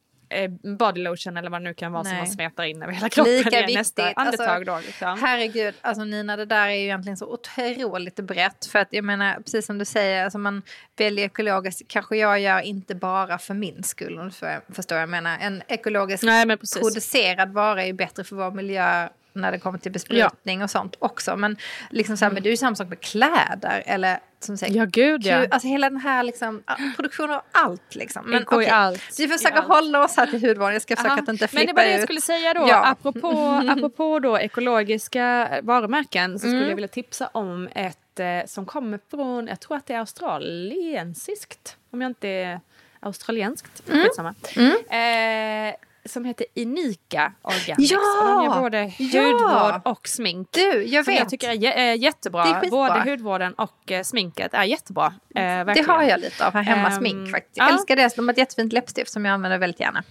[0.77, 2.11] bodylotion eller vad det nu kan vara Nej.
[2.11, 4.69] som man smetar in över hela kroppen Lika igen nästa alltså, andetag.
[4.69, 5.19] Alltså, då, liksom.
[5.21, 8.65] Herregud, alltså Nina det där är ju egentligen så otroligt brett.
[8.65, 10.61] För att jag menar, precis som du säger, alltså man
[10.97, 15.37] väljer ekologiskt, kanske jag gör inte bara för min skull, för, förstår jag menar.
[15.41, 19.91] En ekologiskt Nej, producerad vara är ju bättre för vår miljö när det kommer till
[19.91, 20.63] besprutning ja.
[20.63, 21.35] och sånt också.
[21.35, 21.57] Men
[21.89, 24.85] liksom så här, men det är ju samma sak med kläder eller som säger, ja,
[24.85, 25.45] gud ja.
[25.51, 26.63] Alltså hela den här liksom,
[26.95, 28.23] produktionen av allt liksom.
[28.25, 29.19] Men okej, okay, allt.
[29.19, 30.73] vi försöker hålla oss här till hudvården.
[30.73, 31.21] Jag ska försöka Aha.
[31.21, 31.67] att inte flippa ut.
[31.67, 32.67] Men det var det jag skulle säga då.
[32.69, 32.85] Ja.
[32.85, 36.69] Apropå, apropå då ekologiska varumärken så skulle mm.
[36.69, 41.77] jag vilja tipsa om ett eh, som kommer från, jag tror att det är australiensiskt.
[41.91, 42.59] Om jag inte är
[42.99, 43.89] australienskt.
[43.89, 44.03] Mm.
[44.03, 44.35] Skitsamma.
[44.55, 45.69] Mm.
[45.69, 45.75] Eh,
[46.07, 47.91] som heter Inika Organics.
[47.91, 47.97] Ja!
[48.19, 50.47] Och de gör både hudvård och smink.
[50.51, 51.19] Du, jag vet.
[51.19, 52.43] jag tycker är jättebra.
[52.43, 55.13] Är både hudvården och eh, sminket är jättebra.
[55.35, 57.57] Eh, det har jag lite av här hemma, um, smink faktiskt.
[57.57, 57.73] Jag ja.
[57.73, 58.15] älskar det.
[58.15, 60.03] De har ett jättefint läppstift som jag använder väldigt gärna.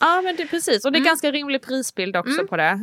[0.00, 1.08] Ja men det, precis och det är mm.
[1.08, 2.48] ganska rimlig prisbild också mm.
[2.48, 2.80] på det.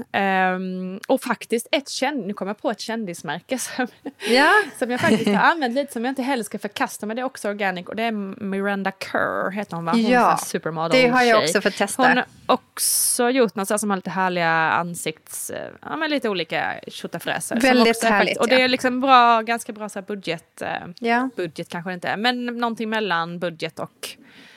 [0.55, 3.87] Um, och faktiskt ett känd, nu kommer jag på ett kändismärke som,
[4.29, 4.53] ja.
[4.79, 7.23] som jag faktiskt har använt lite som jag inte heller ska förkasta men det är
[7.23, 8.11] också organic och det är
[8.43, 9.91] Miranda Kerr heter hon va?
[9.91, 12.07] Hon ja, supermodel det har jag också fått testa.
[12.07, 15.51] Hon har också gjort något som har lite härliga ansikts,
[15.81, 17.59] ja men lite olika tjotafräser.
[17.61, 18.37] Väldigt härligt.
[18.37, 21.29] och det är liksom bra, ganska bra så budget, eh, ja.
[21.35, 24.54] budget kanske inte är men någonting mellan budget och eh,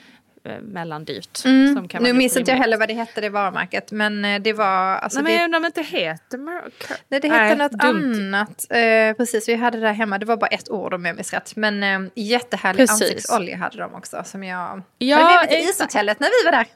[0.61, 1.45] mellandyrt.
[1.45, 1.75] Mm.
[1.75, 4.53] Som kan nu minns inte jag heller vad det hette det varumärket men eh, det
[4.53, 4.95] var...
[4.95, 6.37] Alltså Nej, men jag undrar om det inte heter
[7.07, 8.15] Nej det hette något dumt.
[8.15, 8.65] annat.
[8.69, 11.33] Eh, precis vi hade det där hemma, det var bara ett ord om jag minns
[11.33, 11.55] rätt.
[11.55, 13.01] Men eh, jättehärlig precis.
[13.01, 16.51] ansiktsolja hade de också som jag ja, hade med mig till ishotellet när vi var
[16.51, 16.67] där.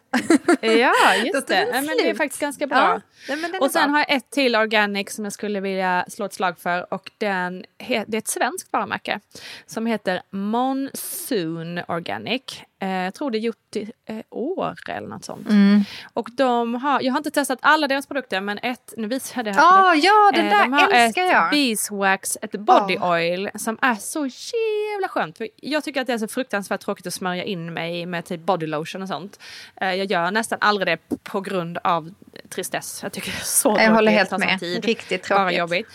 [0.80, 3.02] ja just det, Nej, men det är faktiskt ganska bra.
[3.28, 3.92] Ja, och sen bra.
[3.92, 7.66] har jag ett till organic som jag skulle vilja slå ett slag för och den,
[7.78, 9.20] det är ett svenskt varumärke
[9.66, 12.64] som heter Monsoon Organic.
[12.84, 15.50] Eh, jag tror det är gjort i eh, år eller något sånt.
[15.50, 15.84] Mm.
[16.14, 19.46] Och de har, jag har inte testat alla deras produkter men ett, nu visar jag
[19.46, 19.94] det här.
[19.94, 21.52] Oh, ja, den eh, där de har älskar ett jag.
[21.52, 23.12] beeswax, ett body oh.
[23.12, 25.38] oil som är så jävla skönt.
[25.38, 28.42] För jag tycker att det är så fruktansvärt tråkigt att smörja in mig med typ
[28.42, 29.40] body lotion och sånt.
[29.82, 32.14] Eh, jag gör nästan aldrig det på grund av
[32.50, 33.00] tristess.
[33.04, 34.60] Jag tycker det är så Jag håller helt med.
[34.60, 34.86] Tid.
[34.86, 35.38] Riktigt tråkigt.
[35.38, 35.88] Bara jobbigt.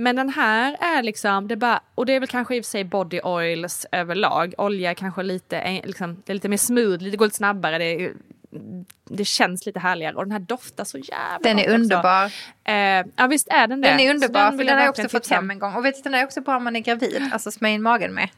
[0.00, 2.70] Men den här är liksom, det bara, och det är väl kanske i och för
[2.70, 4.54] sig body oils överlag.
[4.58, 7.78] Olja är kanske lite, eh, liksom, det är lite mer smooth, det går lite snabbare.
[7.78, 8.12] Det,
[9.04, 12.32] det känns lite härligare och den här doftar så jävla Den är underbar.
[12.64, 13.88] Eh, ja visst är den det.
[13.88, 15.74] Den är underbar den för den har jag också fått hem en gång.
[15.74, 18.14] Och vet du, den är också bra om man är gravid, alltså smörja in magen
[18.14, 18.28] med.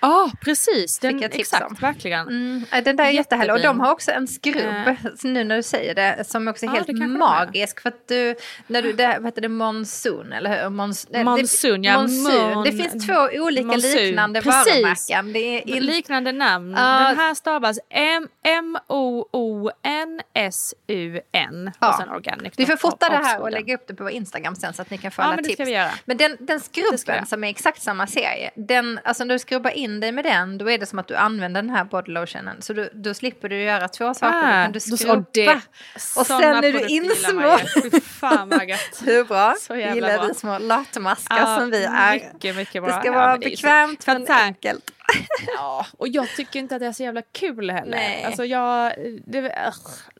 [0.00, 0.98] Ja, ah, precis.
[0.98, 1.74] Den, exakt, om.
[1.80, 2.28] verkligen.
[2.28, 3.54] Mm, ja, den där är jättehärlig.
[3.54, 4.56] Och de har också en skrubb,
[4.86, 4.94] Eh.
[5.22, 7.80] nu när du säger det, som också är Ja, helt magisk.
[7.80, 8.34] För att du,
[8.66, 10.70] när du, det, vad heter det, monsun, eller hur?
[10.70, 12.32] Mons, Monsun, det, ja, monsun.
[12.32, 13.90] mon- det finns två olika monsun.
[13.90, 14.74] liknande Precis.
[14.74, 15.32] varumärken.
[15.32, 16.70] Det är in, Liknande namn.
[16.70, 16.82] Ja.
[17.08, 18.28] Den här stavas M-
[20.48, 21.70] M-O-O-N-S-U-N.
[21.80, 21.88] Ja.
[21.88, 22.52] Och sen organic.
[22.56, 24.98] vi får fota det här och lägga upp det på Instagram sen så att ni
[24.98, 25.56] kan få Ja, alla men det tips.
[25.56, 25.90] ska vi göra.
[26.04, 29.87] Men den, den skrubben som är exakt samma serie, den, alltså när du skrubbar in
[30.00, 32.62] dig med den, då är det som att du använder den här bodylotionen.
[32.62, 35.12] Så du, då slipper du göra två saker, Ah, kan du skrubba.
[35.12, 35.60] och det-
[36.16, 38.02] och Såna sen är du insmord.
[38.02, 39.02] fan vad gött.
[39.06, 39.54] Hur bra?
[39.60, 40.26] Så jävla Gillar bra.
[40.26, 42.12] vi små latmaskar Ja, som vi är.
[42.32, 42.92] Mycket, mycket bra.
[42.94, 44.90] Det ska Ja, vara men så- bekvämt men så här- enkelt.
[45.56, 47.90] Ja, och jag tycker inte att det är så jävla kul heller.
[47.96, 48.24] Nej.
[48.24, 48.92] Alltså jag...
[49.26, 49.72] Det.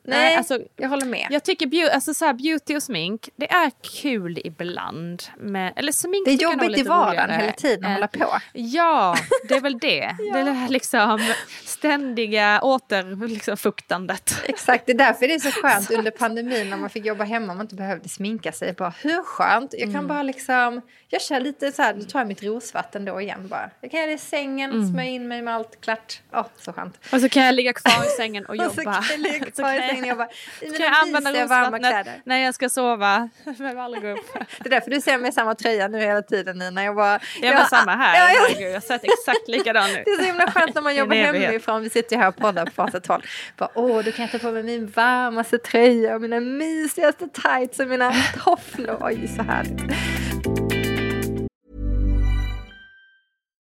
[0.09, 1.27] Nej, alltså, jag håller med.
[1.31, 3.71] jag tycker beau- alltså så här, beauty och smink, det är
[4.03, 5.23] kul ibland.
[5.39, 7.41] Men, eller smink det är jobbigt i vardagen roligare.
[7.43, 8.39] hela tiden att hålla på.
[8.53, 9.17] Ja,
[9.49, 10.17] det är väl det.
[10.33, 11.21] Det är det här liksom
[11.65, 14.31] ständiga återfuktandet.
[14.31, 14.55] Liksom.
[14.55, 17.53] Exakt, det är därför det är så skönt under pandemin när man fick jobba hemma
[17.53, 18.73] och man inte behövde sminka sig.
[18.73, 19.73] Bara, hur skönt?
[19.73, 20.07] Jag kan Mm.
[20.07, 23.71] bara liksom, jag kör lite så här, nu tar jag mitt rosvatten då igen bara.
[23.81, 24.91] Jag kan göra det i sängen, Mm.
[24.91, 26.21] smörja in mig med allt klart.
[26.33, 26.99] Åh, så skönt.
[27.13, 28.93] Och så kan jag ligga kvar i sängen och Och så jobba.
[28.95, 30.27] kan jag ligga kvar i kan sängen och
[30.61, 33.29] jag- i kan jag använda rosvattnet när jag ska sova.
[33.45, 34.27] Jag behöver aldrig gå upp.
[34.59, 36.85] Det är därför du ser mig i samma tröja nu hela tiden Nina.
[36.85, 38.35] Jag bara, Det var samma här.
[38.35, 39.99] Ja, jag- jag har sett exakt likadan ut.
[40.05, 41.83] Det är så himla skönt när man jobbar hemifrån.
[41.83, 43.23] Vi sitter ju här och poddar på varsitt håll.
[43.57, 47.79] Bara, Åh, då kan jag ta på mig min varmaste tröja och mina mysigaste tights
[47.81, 48.13] och mina
[48.45, 48.97] tofflor.
[49.01, 50.68] Oj, så härligt.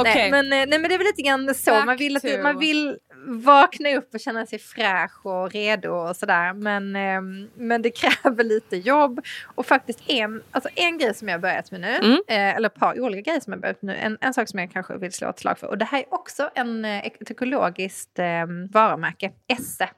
[0.00, 0.14] Okej.
[0.14, 1.70] Nej, men, eh, nej, men det är väl lite grann så.
[1.70, 5.88] Back Man vill, att, to- man vill vakna upp och känna sig fräsch och redo
[5.90, 6.52] och sådär.
[6.52, 9.20] Men, ehm, men det kräver lite jobb.
[9.54, 12.12] Och faktiskt en, alltså en grej som jag har börjat med nu, Mm.
[12.28, 14.00] eh, eller ett par olika grejer som jag har börjat med nu.
[14.02, 15.66] En, en sak som jag kanske vill slå ett slag för.
[15.66, 18.24] Och det här är också en, eh, ett ekologiskt eh,
[18.72, 19.88] varumärke, Esse.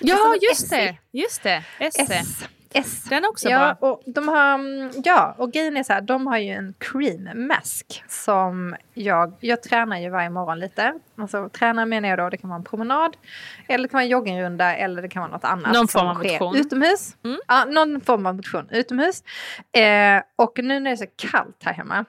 [0.00, 0.96] Ja, just det.
[1.12, 1.64] Just det.
[1.78, 2.02] Esse.
[2.14, 2.44] S.
[2.74, 3.04] S.
[3.08, 3.88] Den är också ja, bra.
[3.90, 7.46] Och de har, mm, ja, och grejen är så här, de har ju en cream
[7.46, 10.94] mask som jag, jag tränar ju varje morgon lite.
[11.18, 13.16] Alltså tränar menar jag då, det kan vara en promenad,
[13.68, 16.18] eller det kan vara en joggingrunda, eller det kan vara något annat Någon form av
[16.18, 16.56] motion.
[16.56, 17.16] utomhus.
[17.24, 17.38] Mm.
[17.48, 19.22] Ja, någon form av motion utomhus.
[19.72, 22.04] Eh, och nu när det är så kallt här hemma,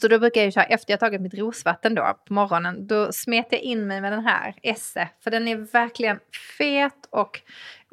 [0.00, 3.12] så då brukar jag ju köra, efter jag tagit mitt rosvatten då på morgonen, då
[3.12, 5.08] smetar jag in mig med den här Esse.
[5.24, 6.18] För den är verkligen
[6.58, 7.40] fet och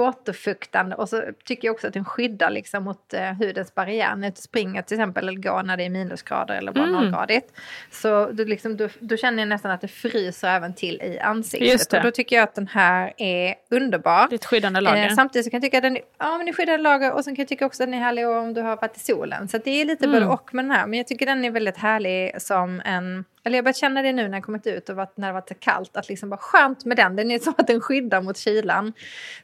[0.04, 0.96] återfuktande.
[0.96, 4.16] Och så tycker jag också att den skyddar liksom mot eh, hudens barriär.
[4.16, 6.96] När du springer till exempel eller går när det är minusgrader eller bara Mm.
[7.02, 7.52] nollgradigt.
[7.92, 11.94] Så du liksom, du, då känner jag nästan att det fryser även till i ansiktet.
[11.94, 14.28] Och då tycker jag att den här är underbar.
[14.30, 15.08] Det är ett skyddande lager.
[15.08, 17.24] Eh, samtidigt så kan jag tycka att den är, ja, men är skyddande lager och
[17.24, 19.48] sen kan jag tycka också att den är härlig om du har varit i solen.
[19.48, 20.20] Så det är lite Mm.
[20.20, 20.88] både och med den här.
[20.88, 23.26] Men jag tycker den är väldigt härlig som en...
[23.50, 25.34] Eller jag har börjat känna det nu när jag kommit ut och varit, när det
[25.34, 25.98] varit kallt.
[25.98, 27.16] Att liksom bara skönt med den.
[27.16, 28.94] Den är som att den skyddar mot kylan.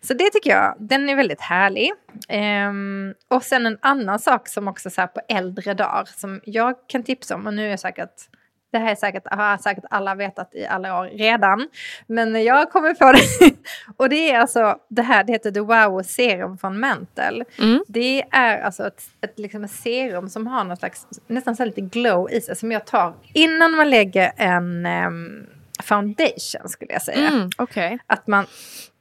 [0.02, 1.92] Så det tycker jag, den är väldigt härlig.
[2.30, 6.76] Ehm, och sen en annan sak som också så här på äldre dagar som jag
[6.88, 7.48] kan tipsa om.
[7.48, 8.30] Och nu är jag säkert
[8.76, 11.68] det här är säkert, har säkert alla vetat i alla år redan.
[12.08, 13.56] Men jag kommer på det.
[13.98, 17.46] och det är alltså det här, det heter The Wow Serum från Mantle.
[17.60, 17.84] Mm.
[17.88, 21.82] Det är alltså ett, ett, liksom ett serum som har någon slags, nästan så lite
[21.82, 22.56] glow i sig.
[22.56, 25.46] Som jag tar innan man lägger en ehm,
[25.84, 27.28] foundation skulle jag säga.
[27.28, 28.00] Mm, Okej.
[28.08, 28.46] Att man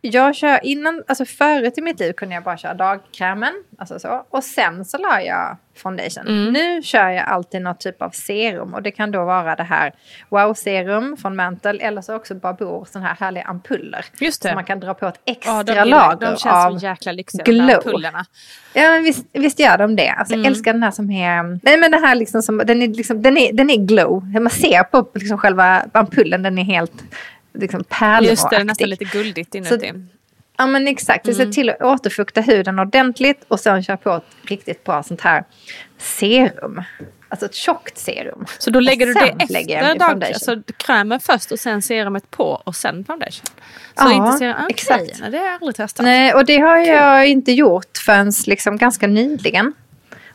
[0.06, 4.26] jag kör innan, alltså förut i mitt liv kunde jag bara köra dagkrämen, alltså så.
[4.30, 6.26] Och sen så la jag foundation.
[6.28, 6.52] Mm.
[6.52, 9.92] Nu kör jag alltid någon typ av serum och det kan då vara det här
[10.28, 14.04] wow-serum från Mantle eller så också Babor, sådana här härliga ampuller.
[14.20, 14.48] Just det.
[14.48, 17.12] Så man kan dra på ett extra Ja, de, lager de känns av så jäkla
[17.12, 17.70] lyxiga, glow.
[17.70, 18.24] ampullerna.
[18.72, 20.08] Ja, men visst, visst gör de det.
[20.08, 20.44] Alltså, Mm.
[20.44, 21.42] Jag älskar den här som är...
[21.62, 22.58] Nej, men den här liksom som...
[22.58, 24.24] Den är, liksom, den är, den är glow.
[24.40, 26.92] Man ser på liksom själva ampullen, den är helt
[27.54, 28.30] liksom pärlaktig.
[28.30, 29.92] Just det, det är nästan lite guldigt inuti.
[30.56, 31.24] Ja, men exakt.
[31.24, 31.52] Det Mm.
[31.52, 35.44] till att återfukta huden ordentligt och sen köra på ett riktigt bra sånt här
[35.98, 36.82] serum.
[37.28, 38.44] Alltså ett tjockt serum.
[38.58, 41.82] Så då lägger du Och det lägger jag efter dag, alltså krämen först och sen
[41.82, 43.46] serumet på och sen foundation?
[43.46, 43.52] Så
[43.96, 45.20] Ja, inte serum, okej, exakt.
[45.20, 46.04] nej, det har jag aldrig testat.
[46.04, 49.72] Nej, och det har jag inte gjort förrän liksom ganska nyligen.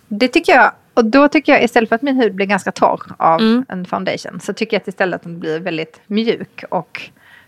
[0.07, 3.01] Det tycker jag, och då tycker jag istället för att min hud blir ganska torr
[3.17, 3.65] av Mm.
[3.69, 7.01] en foundation så tycker jag att istället att den blir väldigt mjuk och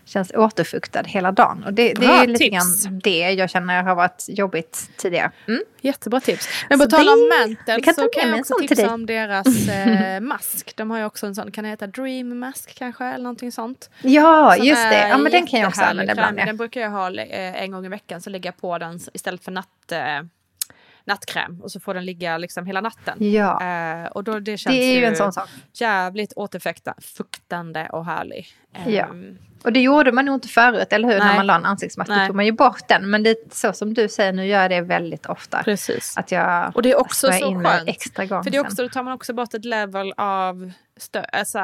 [0.04, 1.64] känns återfuktad hela dagen.
[1.66, 2.84] Och det, det Bra är lite tips.
[2.84, 5.30] grann det jag känner har varit jobbigt tidigare.
[5.48, 5.60] Mm.
[5.80, 6.48] Jättebra tips.
[6.68, 7.30] Men på tal om
[7.66, 10.72] kan ta så kan jag också tipsa om deras eh, mask.
[10.76, 13.90] De har ju också en sån, kan det heta Dream Mask kanske eller någonting sånt?
[14.02, 15.08] Ja, Som just det.
[15.08, 16.36] Ja, men den kan jag också använda ibland.
[16.36, 19.44] Den brukar jag ha eh, en gång i veckan så lägger jag på den istället
[19.44, 19.98] för natt, eh,
[21.06, 23.32] nattkräm och så får den ligga liksom hela natten.
[23.32, 23.62] Ja.
[23.64, 25.48] Eh, och då, det känns Det är ju en sån sak.
[25.72, 28.46] jävligt återfuktande och härlig.
[28.86, 29.08] Ja.
[29.64, 31.18] Och det gjorde man nog inte förut, eller hur?
[31.18, 31.36] När Nej.
[31.36, 32.26] man la en ansiktsmask, Nej.
[32.26, 33.10] tog man ju bort den.
[33.10, 35.62] Men det är så som du säger, nu gör jag det väldigt ofta.
[35.62, 36.16] Precis.
[36.16, 37.88] Att jag Och det är också så in skönt.
[37.88, 41.24] extra gång För det är också, då tar man också bort ett level av stö-
[41.32, 41.58] alltså,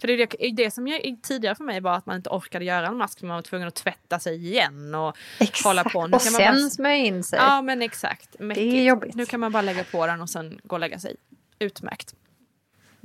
[0.00, 2.64] För det är det, det som jag, tidigare för mig var att man inte orkade
[2.64, 5.64] göra en mask för man var tvungen att tvätta sig igen och Exakt.
[5.64, 6.06] hålla på.
[6.06, 7.38] Nu och sen bara, smörja in sig.
[7.42, 8.38] Ja men exakt.
[8.38, 8.74] Mäckigt.
[8.74, 9.14] är jobbigt.
[9.14, 11.16] Nu kan man bara lägga på den och sen gå och lägga sig.
[11.58, 12.14] Utmärkt.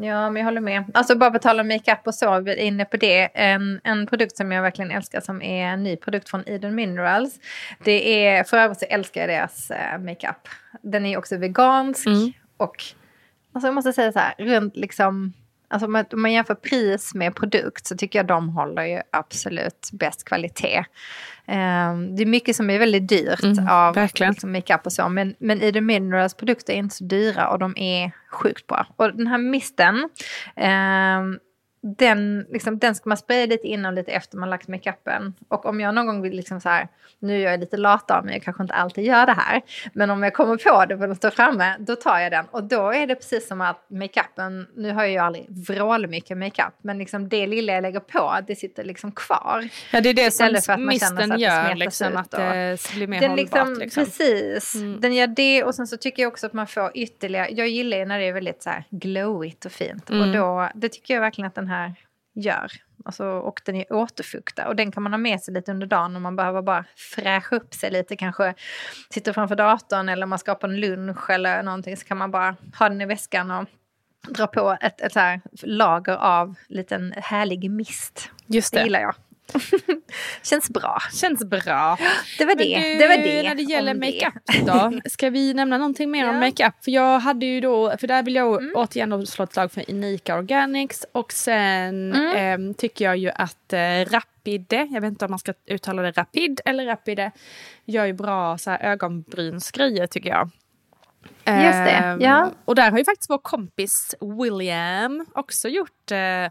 [0.04, 0.84] Ja, men jag håller med.
[0.94, 3.30] Alltså bara på tal om makeup och så, vi är inne på det.
[3.34, 7.40] En, en produkt som jag verkligen älskar som är en ny produkt från Eden Minerals.
[7.84, 10.48] Det är, för övrigt så älskar jag deras eh, makeup.
[10.82, 12.32] Den är också vegansk Mm.
[12.58, 12.76] och
[13.54, 15.34] alltså jag måste säga så här, runt liksom
[15.72, 19.02] Alltså om man, om man jämför pris med produkt så tycker jag de håller ju
[19.12, 20.84] absolut bäst kvalitet.
[21.46, 24.32] Ehm, det är mycket som är väldigt dyrt Mm, av verkligen.
[24.32, 25.10] liksom, makeup och så.
[25.10, 28.86] Men, men Eden Minerals produkter är inte så dyra och de är sjukt bra.
[28.96, 30.10] Och den här misten,
[30.56, 31.40] ehm,
[31.84, 35.34] den, liksom, den ska man spraya lite innan och lite efter man lagt makeupen.
[35.48, 36.88] Och om jag någon gång vill liksom så här,
[37.20, 39.62] nu är jag lite lat av mig, jag kanske inte alltid gör det här.
[39.94, 42.46] Men om jag kommer på det för den står framme, då tar jag den.
[42.52, 46.74] Och då är det precis som att makeupen, nu har jag ju aldrig vrålmycket makeup,
[46.82, 49.70] men liksom det lilla jag lägger på, det sitter liksom kvar.
[49.92, 52.40] Ja det är det som för att man känner så misten gör liksom att och-
[52.40, 53.68] det blir mer Den hållbart.
[53.68, 54.06] liksom, Liksom.
[54.06, 55.02] Precis, Mm.
[55.02, 57.98] den gör det och sen så tycker jag också att man får ytterligare, jag gillar
[57.98, 60.10] ju när det är väldigt så här glowigt och fint.
[60.10, 60.32] Och Mm.
[60.32, 61.71] då, det tycker jag verkligen att den här
[62.34, 62.72] gör.
[63.06, 66.16] Alltså, och den är återfuktad och den kan man ha med sig lite under dagen
[66.16, 68.16] om man behöver bara fräscha upp sig lite.
[68.16, 68.54] Kanske
[69.10, 72.56] sitter framför datorn eller man ska på en lunch eller någonting så kan man bara
[72.80, 73.66] ha den i väskan och
[74.30, 78.30] dra på ett, ett här lager av liten härlig mist.
[78.46, 78.84] Just Det det.
[78.84, 79.16] gillar jag.
[80.44, 80.98] Känns bra.
[81.14, 81.98] Känns bra.
[82.38, 82.80] Det var det.
[82.80, 83.44] du, det var det.
[83.44, 86.40] När det gäller om makeup då, ska vi nämna någonting mer om Ja.
[86.40, 86.74] makeup?
[86.84, 89.84] För jag hade ju då, för där vill jag återigen då slå ett slag för
[89.92, 93.80] Unika Organics och sen ehm, tycker jag ju att eh,
[94.12, 97.32] Rapide, jag vet inte om man ska uttala det Rapid eller Rapide,
[97.86, 100.50] gör ju bra så här ögonbrynsgrejer tycker jag.
[101.46, 102.52] Just det, Ehm, ja.
[102.66, 106.46] Och där har ju faktiskt vår kompis William också gjort eh,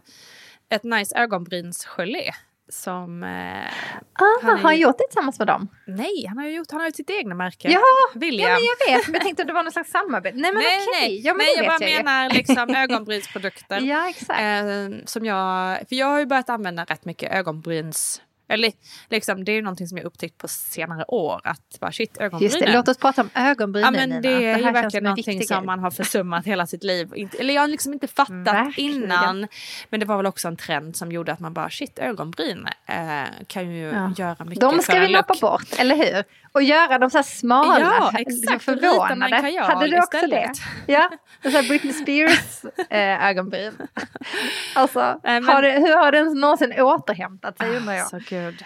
[0.69, 2.31] ett nice ögonbrynsgelé.
[2.73, 3.23] Som...
[3.23, 3.65] Eh,
[4.13, 5.67] Ah, Han har han gjort det tillsammans med dem?
[5.87, 7.71] nej, han har ju gjort han har ju sitt egna märke.
[7.71, 7.81] Ja,
[8.15, 8.49] William.
[8.49, 9.07] Ja, men jag vet.
[9.07, 10.37] Men jag tänkte att det var någon slags samarbete.
[10.37, 11.01] Nej, men nej, okej.
[11.09, 11.21] nej.
[11.25, 12.03] Ja, men nej jag bara jag ju.
[12.03, 13.79] menar liksom ögonbrynsprodukter.
[13.81, 14.39] Ja, exakt.
[14.41, 18.21] Eh, som jag, för jag har ju börjat använda rätt mycket ögonbryns...
[18.51, 18.71] Eller
[19.09, 21.41] liksom, det är ju någonting som jag upptäckt på senare år.
[21.43, 22.53] Att bara shit, ögonbrynen.
[22.53, 25.65] Just det, låt oss prata om ögonbryn Ja men det är ju verkligen någonting som
[25.65, 27.11] man har försummat hela sitt liv.
[27.15, 29.03] Inte- Eller jag har liksom inte fattat Verkligen.
[29.03, 29.47] innan.
[29.89, 33.23] Men det var väl också en trend som gjorde att man bara shit ögonbryn eh,
[33.47, 34.13] kan ju Ja.
[34.17, 36.23] göra mycket De ska vi lappa bort, eller hur?
[36.53, 37.79] Och göra dem så här smala.
[37.79, 38.63] Ja, exakt.
[38.63, 39.35] Förvånade.
[39.63, 40.53] Hade du också istället.
[40.85, 40.93] det?
[40.93, 41.09] Ja,
[41.43, 43.73] så här Britney Spears eh, ögonbryn.
[44.75, 48.07] Alltså, Nej, men- har det, hur har den någonsin återhämtat sig undrar jag.
[48.07, 48.65] Så gud.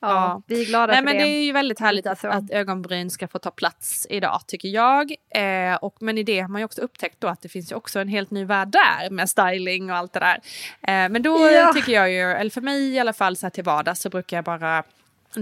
[0.00, 0.42] Ja, ja.
[0.46, 1.22] Vi är glada Nej för men det.
[1.22, 5.12] det är ju väldigt härligt att, att ögonbryn ska få ta plats idag tycker jag.
[5.34, 7.76] Eh, och, men i det har man ju också upptäckt då att det finns ju
[7.76, 10.34] också en helt ny värld där med styling och allt det där.
[10.82, 11.72] Eh, men då Ja.
[11.74, 14.36] tycker jag ju, eller för mig i alla fall så här till vardags så brukar
[14.36, 14.82] jag bara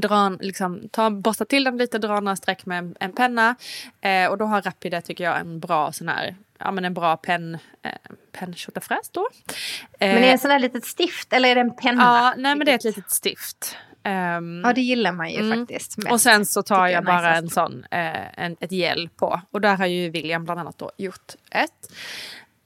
[0.01, 3.57] dra, en- liksom, ta, borsta till den lite, dra några streck med en, en penna.
[4.01, 7.17] Eh, och då har Rapide tycker jag en bra sån här, ja men en bra
[7.17, 7.91] penn, eh,
[8.33, 9.29] penntjotafräs då.
[9.99, 12.03] Eh, Men är det en sån här litet stift eller är det en penna?
[12.03, 13.77] Ja, nej men det är ett litet stift.
[14.03, 15.59] Ehm, Ja, det gillar man ju Mm.
[15.67, 15.97] faktiskt.
[15.99, 16.13] Mest.
[16.13, 19.41] och sen så tar jag jag bara en sån, eh, en, ett gel på.
[19.51, 21.93] Och där har ju William bland annat då gjort ett.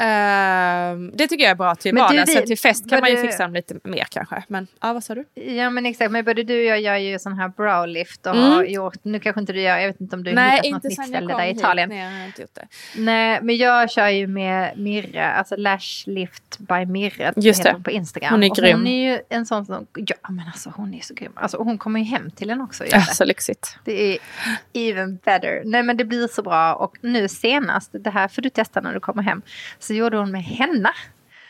[0.01, 2.27] Ehm, det tycker jag är bra till Men du, vardagen.
[2.27, 4.43] Sen vi- till fest kan man ju både- fixa dem lite mer kanske.
[4.49, 5.25] Men ja, vad sa du?
[5.35, 8.51] Ja men exakt, men både du och jag gör ju sån här browlift och Mm.
[8.51, 10.85] har gjort, nu kanske inte du gör, jag vet inte om du Nej, hittat något
[10.85, 11.91] nytt ställe där i Italien.
[11.91, 12.67] jag inte gjort det.
[12.97, 17.73] Nej, men jag kör ju med Mirre, alltså Lash Lift by Mirre Just det.
[17.73, 18.31] hon på Instagram.
[18.33, 18.77] Hon är och grym.
[18.77, 21.33] Hon är ju en sån som, ja men alltså hon är så grym.
[21.35, 22.83] Alltså hon kommer ju hem till en också.
[22.85, 23.15] och Ja, det.
[23.15, 23.77] så lyxigt.
[23.85, 24.19] Det är
[24.73, 25.63] even better.
[25.65, 28.95] Nej men det blir så bra och nu senast, det här får du testa när
[28.95, 29.43] du kommer hem,
[29.79, 30.91] så gjorde hon med henna.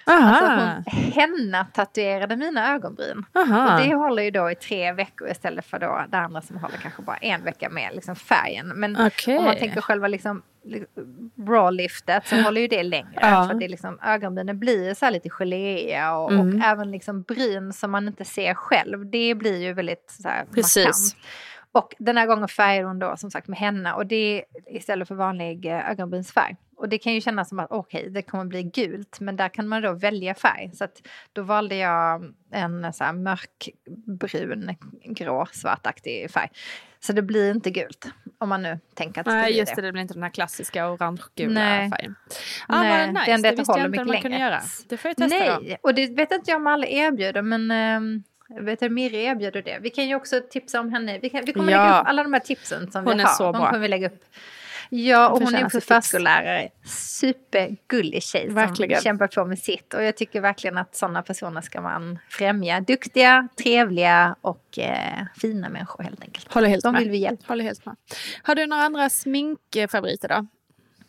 [0.04, 0.82] Alltså Aha.
[0.86, 3.24] hon henna tatuerade mina ögonbryn.
[3.34, 3.74] Aha.
[3.74, 6.76] Och det håller ju då i tre veckor istället för då det andra som håller
[6.76, 8.68] kanske bara en vecka med liksom färgen.
[8.68, 9.38] Men Okej.
[9.38, 10.42] om man tänker själva liksom
[11.48, 13.18] raw-liftet så håller ju det längre.
[13.20, 13.46] Ja.
[13.50, 16.48] För det liksom, ögonbrynen blir så lite geléiga och, Mm.
[16.58, 19.10] och även liksom bryn som man inte ser själv.
[19.10, 20.84] Det blir ju väldigt så här Precis.
[20.86, 21.16] markant.
[21.72, 24.44] Och den här gången färgade hon då som sagt med henna och det är
[24.76, 26.56] istället för vanlig eh, ögonbrynsfärg.
[26.80, 29.68] Och det kan ju kännas som att okej, det kommer bli gult, men där kan
[29.68, 30.70] man då välja färg.
[30.74, 31.02] Så att
[31.32, 36.48] då valde jag en så här mörkbrun, grå, svartaktig färg.
[37.00, 38.06] Så det blir inte gult,
[38.38, 39.82] om man nu tänker att det Nej, bli just det.
[39.82, 39.88] det.
[39.88, 42.14] Det blir inte den här klassiska orangegula färgen.
[42.68, 43.24] Ah, Nej, nice.
[43.26, 44.60] det är det att visste det jag inte att man kunde göra.
[44.88, 45.60] Det får jag testa då.
[45.60, 47.70] Nej, och det vet inte jag om alla erbjuder, men
[48.48, 49.78] jag vet att Mirre erbjuder det.
[49.80, 51.18] Vi kan ju också tipsa om henne.
[51.18, 51.78] Vi, kan, vi kommer Ja.
[51.84, 53.34] lägga upp alla de här tipsen som Hon vi är har.
[53.34, 53.66] så de bra.
[53.66, 54.24] kommer vi lägga upp.
[54.92, 56.68] Ja, och Hon är också förskollärare.
[56.84, 59.00] Supergullig tjej som Verkligen.
[59.00, 59.94] kämpar på med sitt.
[59.94, 62.80] Och jag tycker verkligen att sådana personer ska man främja.
[62.80, 66.52] Duktiga, trevliga och eh, fina människor helt enkelt.
[66.52, 67.02] Håller helt De med.
[67.02, 67.44] vill vi hjälpa.
[67.48, 67.96] Håller helt med.
[68.42, 70.46] Har du några andra sminkfavoriter då?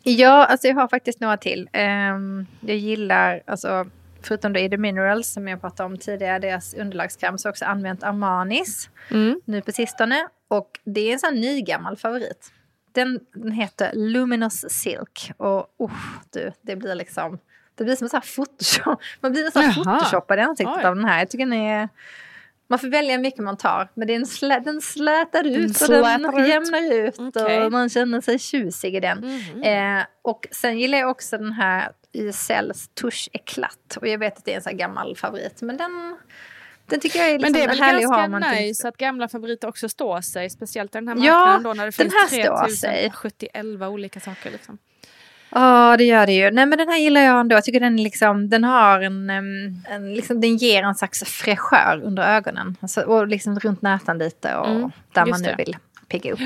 [0.03, 1.69] Ja, alltså jag har faktiskt några till.
[1.73, 3.86] Ehm, jag gillar, alltså,
[4.21, 7.65] förutom då The Minerals som jag pratade om tidigare, deras underlagskräm, så har jag också
[7.65, 9.41] använt Armanis Mm.
[9.45, 10.27] nu på sistone.
[10.47, 12.51] Och det är en sån här nygammal favorit.
[12.92, 15.32] Den, den heter Luminous Silk.
[15.38, 15.92] Och oh,
[16.32, 17.39] du, det blir liksom,
[17.76, 19.02] det blir som en sån här photoshop.
[19.22, 19.74] Man blir nästan Jaha.
[19.74, 20.86] photoshopad i ansiktet Oj.
[20.86, 21.20] av den här.
[21.20, 21.89] Jag tycker den är...
[22.68, 26.32] Man får välja hur mycket man tar, men den, slä, den slätar ut och slätar
[26.32, 26.48] den ut.
[26.48, 27.64] jämnar ut Okej.
[27.66, 29.18] och man känner sig tjusig i den.
[29.18, 29.64] Mhm.
[29.64, 33.98] Eh, och sen gillar jag också den här YSLs Tush Eclat.
[34.02, 36.18] Och jag vet att det är en sån här gammal favorit, men den,
[36.92, 39.68] den tycker jag är liksom Men det är väl ganska man nice att gamla favoriter
[39.68, 40.50] också står sig.
[40.50, 43.12] Speciellt i den här Ja, marknaden då när det finns här står sig.
[43.12, 44.52] 3071 olika saker.
[44.52, 44.78] Liksom.
[45.50, 46.52] Ja, det gör det ju.
[46.52, 47.56] Nej, men den här gillar jag ändå.
[47.56, 52.24] Jag tycker den, liksom, den har en, en liksom, den ger en slags fräschör under
[52.36, 52.76] ögonen.
[52.82, 55.56] Alltså, och liksom runt näsan lite och Mm, där man nu det.
[55.58, 55.78] vill
[56.08, 56.39] pigga upp.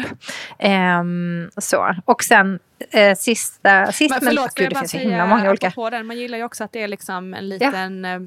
[0.60, 1.96] Ehm, så.
[2.06, 2.60] Och sen
[2.92, 5.72] eh, sista, sist Men men, förlåt, får gud, det finns så himla många olika.
[5.72, 6.06] på den.
[6.06, 8.20] Man gillar ju också att det är liksom en liten eh,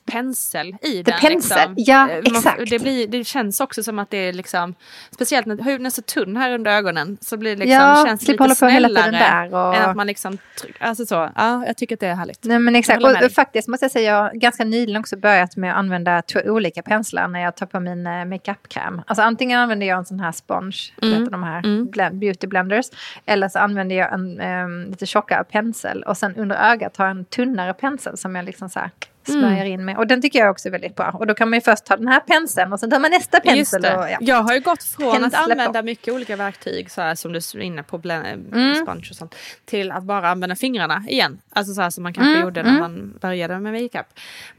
[0.00, 1.20] pensel i Det den.
[1.20, 1.74] pensel, liksom.
[1.76, 2.70] ja, Eh, exakt.
[2.70, 4.74] Det, blir, det känns också som att det är liksom,
[5.10, 8.28] speciellt när huden är så tunn här under ögonen, så blir det liksom, Ja, känns
[8.28, 10.38] lite hålla på snällare där och- än att man liksom,
[10.80, 12.44] alltså så, ja, jag tycker att det är härligt.
[12.44, 13.30] Nej men exakt, och, dig.
[13.30, 16.82] faktiskt måste jag säga, jag har ganska nyligen också börjat med att använda två olika
[16.82, 19.02] penslar när jag tar på min eh, makeupkräm.
[19.06, 21.30] Alltså antingen använder jag en sån här sponge, Mm.
[21.30, 22.86] de här blend, beauty blenders,
[23.26, 27.16] eller så använder jag en ehm, lite tjockare pensel och sen under ögat har jag
[27.16, 28.90] en tunnare pensel som jag liksom så här
[29.30, 29.72] smörjer Mm.
[29.72, 29.96] in med.
[29.96, 31.10] Och den tycker jag också är väldigt bra.
[31.10, 33.40] Och då kan man ju först ta den här penseln och sen tar man nästa
[33.40, 33.84] pensel.
[33.84, 34.16] Och, ja.
[34.20, 35.52] Jag har ju gått från Pensla att på.
[35.52, 38.74] använda mycket olika verktyg, så här, som du är inne på, blend, Mm.
[38.74, 41.38] sponge och sånt, till att bara använda fingrarna igen.
[41.52, 44.06] Alltså så här som man kanske Mm, gjorde när man började med makeup.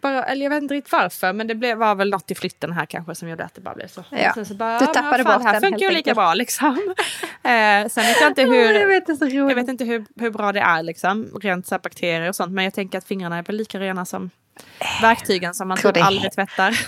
[0.01, 2.71] Bara, eller jag vet inte riktigt varför, men det blev, var väl något i flytten
[2.71, 4.03] här kanske som gjorde att det bara blev så.
[4.09, 4.33] Ja.
[4.33, 6.15] Sen så bara, Du men tappade fan, bort Det här den, funkar ju lika enkelt.
[6.15, 6.67] bra liksom.
[7.43, 8.87] eh, sen vet jag inte Ja, jag hur...
[8.87, 9.25] vet, så.
[9.27, 12.51] Jag vet inte hur, hur bra det är liksom, rent så här bakterier och sånt,
[12.51, 14.29] men jag tänker att fingrarna är väl lika rena som
[15.01, 16.79] verktygen som man typ aldrig tvättar.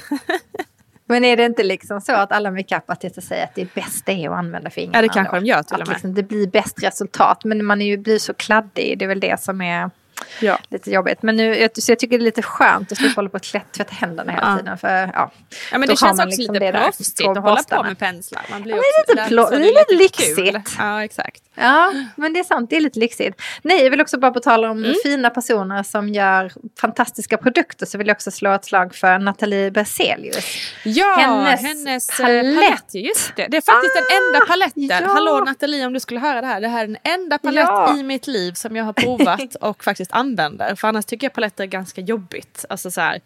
[1.08, 4.38] Men är det inte liksom så att alla makeupartister säger att det bästa är att
[4.38, 4.98] använda fingrarna?
[4.98, 5.40] Ja, det kanske då?
[5.40, 5.90] de gör till och med.
[5.90, 7.44] liksom det blir bäst resultat.
[7.44, 9.90] Men man är ju, blir så kladdig, det är väl det som är
[10.42, 10.60] ja.
[10.70, 11.22] lite jobbigt.
[11.22, 13.84] Men nu, så jag tycker det är lite skönt att slippa hålla på att tvätta
[13.90, 14.58] händerna hela Ja.
[14.58, 14.78] tiden.
[14.78, 15.32] För, ja,
[15.72, 18.42] Ja men det känns också liksom lite proffsigt att hålla på med penslar.
[18.52, 19.60] Man blir Ja, men det är lite plå- det är
[20.00, 20.46] lite kul.
[20.46, 20.76] lyxigt.
[20.80, 21.42] Ja exakt.
[21.56, 23.42] ja, men det är sant, det är lite lyxigt.
[23.62, 24.96] Nej, jag vill också bara på tal om Mm.
[25.04, 26.52] fina personer som gör
[26.82, 30.46] fantastiska produkter så vill jag också slå ett slag för Nathalie Berzelius.
[30.84, 32.56] Ja, Hennes hennes, palett.
[32.56, 32.70] palett.
[32.70, 32.94] palett.
[33.06, 33.48] Just det.
[33.48, 34.04] Det är faktiskt den
[34.36, 34.84] enda paletten.
[35.08, 35.14] ja.
[35.14, 36.62] Hallå Nathalie om du skulle höra det här.
[36.62, 37.98] Det här är den enda palett Ja.
[37.98, 40.76] i mitt liv som jag har provat och faktiskt använder.
[40.76, 42.66] För annars tycker jag paletter är ganska jobbigt.
[42.70, 43.22] Alltså så här,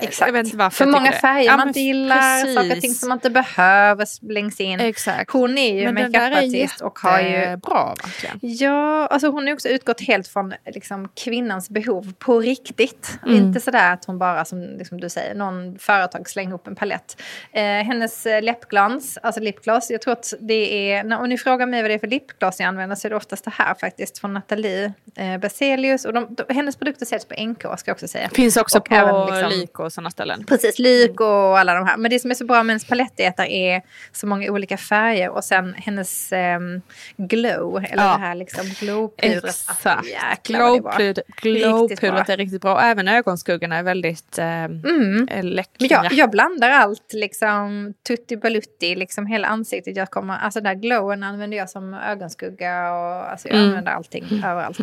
[0.00, 0.28] Exakt.
[0.28, 1.16] Jag vet inte varför För många det.
[1.16, 2.54] färger Ja, man inte gillar, precis.
[2.54, 4.80] saker och ting som man inte behöver längs in.
[4.80, 5.30] Exakt.
[5.30, 8.38] Hon är ju makeupartist och har ju bra verkligen.
[8.40, 13.18] Ja, alltså hon har också utgått helt från liksom, kvinnans behov på riktigt.
[13.26, 13.36] Mm.
[13.36, 17.22] Inte sådär att hon bara, som liksom du säger, någon företag slänger upp en palett.
[17.52, 21.66] Eh, hennes eh, läppglans, alltså lipgloss, jag tror att det är, när, om ni frågar
[21.66, 24.18] mig vad det är för lipgloss jag använder så är det oftast det här faktiskt
[24.18, 26.04] från Nathalie eh, Berzelius.
[26.04, 28.28] Och de, de, hennes produkter säljs på NK ska jag också säga.
[28.28, 30.44] Finns också Och på även liksom- Lyko och sådana ställen.
[30.44, 31.96] Precis, Lyk och alla de här.
[31.96, 33.82] Men det som är så bra med hennes palett är att det är
[34.12, 35.28] så många olika färger.
[35.30, 36.80] Och sen hennes ehm,
[37.16, 38.12] glow, eller Ja.
[38.12, 39.44] det här liksom glowpudret.
[39.44, 40.46] Exakt.
[40.46, 42.74] Glowpudret glowpudret är riktigt bra.
[42.74, 45.26] Och även ögonskuggorna är väldigt eh, Mm.
[45.42, 45.86] läckra.
[45.88, 49.96] Jag, jag blandar allt, liksom tutti balutti, liksom hela ansiktet.
[49.96, 53.68] Jag kommer, alltså den där glowen använder jag som ögonskugga och alltså jag Mm.
[53.68, 54.78] använder allting överallt.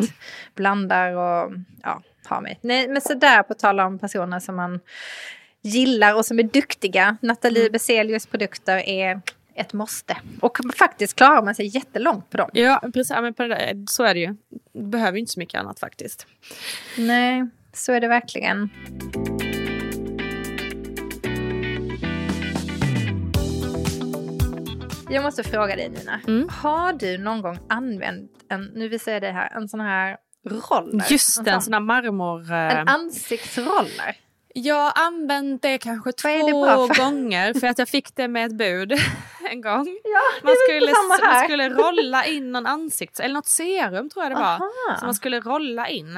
[0.54, 1.52] Blandar och
[1.82, 2.58] ja, har mig.
[2.62, 4.80] Nej, men sådär på tal om personer som man
[5.62, 7.16] gillar och som är duktiga.
[7.22, 7.72] Nathalie Mm.
[7.72, 9.20] Bezelius produkter är
[9.54, 10.16] ett måste.
[10.40, 12.50] Och faktiskt klarar man sig jättelångt på dem.
[12.52, 13.10] Ja, precis.
[13.10, 14.36] Ja, men på det där, så är det ju.
[14.72, 16.26] Du behöver inte så mycket annat faktiskt.
[16.98, 18.70] Nej, så är det verkligen.
[25.10, 26.20] Jag måste fråga dig Nina.
[26.26, 26.48] Mm.
[26.48, 31.06] Har du någon gång använt en, nu visar jag dig här, en sån här roller?
[31.10, 32.52] Just det, en sån, här marmor...
[32.52, 34.16] eh, en ansiktsroller.
[34.56, 37.04] Jag har använt det kanske det två bra för?
[37.04, 38.92] gånger för att jag fick det med ett bud
[39.50, 39.86] en gång.
[40.04, 40.92] Ja, det Man skulle,
[41.30, 43.20] man skulle rolla in någon ansikts...
[43.20, 44.42] Eller något serum tror jag det var.
[44.42, 44.96] Aha.
[44.98, 46.16] Som man skulle rolla in.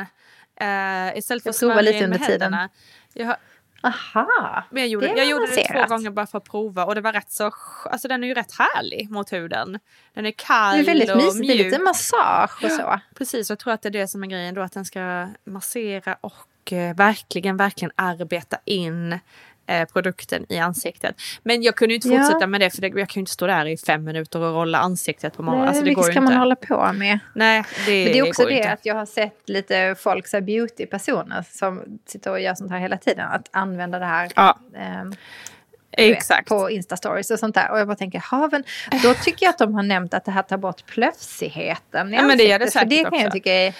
[0.62, 2.40] Uh, istället för att smörja in med tiden.
[2.52, 2.68] händerna.
[3.12, 3.36] Jag, har,
[3.82, 4.64] Aha.
[4.70, 7.00] men jag gjorde, Det jag gjorde det två gånger bara för att prova och det
[7.00, 7.50] var rätt så...
[7.90, 9.78] Alltså den är ju rätt härlig mot huden.
[10.14, 11.66] Den är kall Det är väldigt och mysigt, det är mjuk.
[11.72, 13.00] lite massage och så.
[13.14, 16.16] Precis, jag tror att det är det som är grejen då, att den ska massera
[16.20, 19.18] och eh, verkligen, verkligen arbeta in
[19.66, 21.16] eh, produkten i ansiktet.
[21.42, 22.18] Men jag kunde ju inte Ja.
[22.22, 24.54] fortsätta med det för det, jag kan ju inte stå där i fem minuter och
[24.54, 25.60] rolla ansiktet på morgonen.
[25.64, 26.20] Nej, Alltså, det går ska inte.
[26.22, 27.18] man hålla på med?
[27.34, 28.72] Nej, det, Men det är också det inte.
[28.72, 32.96] att jag har sett lite folk, så beautypersoner som sitter och gör sånt här hela
[32.96, 33.28] tiden.
[33.28, 36.48] Att använda det här Ja, vet, exakt.
[36.48, 37.70] på Instastories och sånt där.
[37.70, 38.64] Och jag bara tänker, ha, men
[39.02, 42.22] då tycker jag att de har nämnt att det här tar bort plöfsigheten i Ja,
[42.22, 42.80] men det gör det ansiktet.
[42.82, 43.34] För det säkert kan jag också.
[43.36, 43.74] tycka är,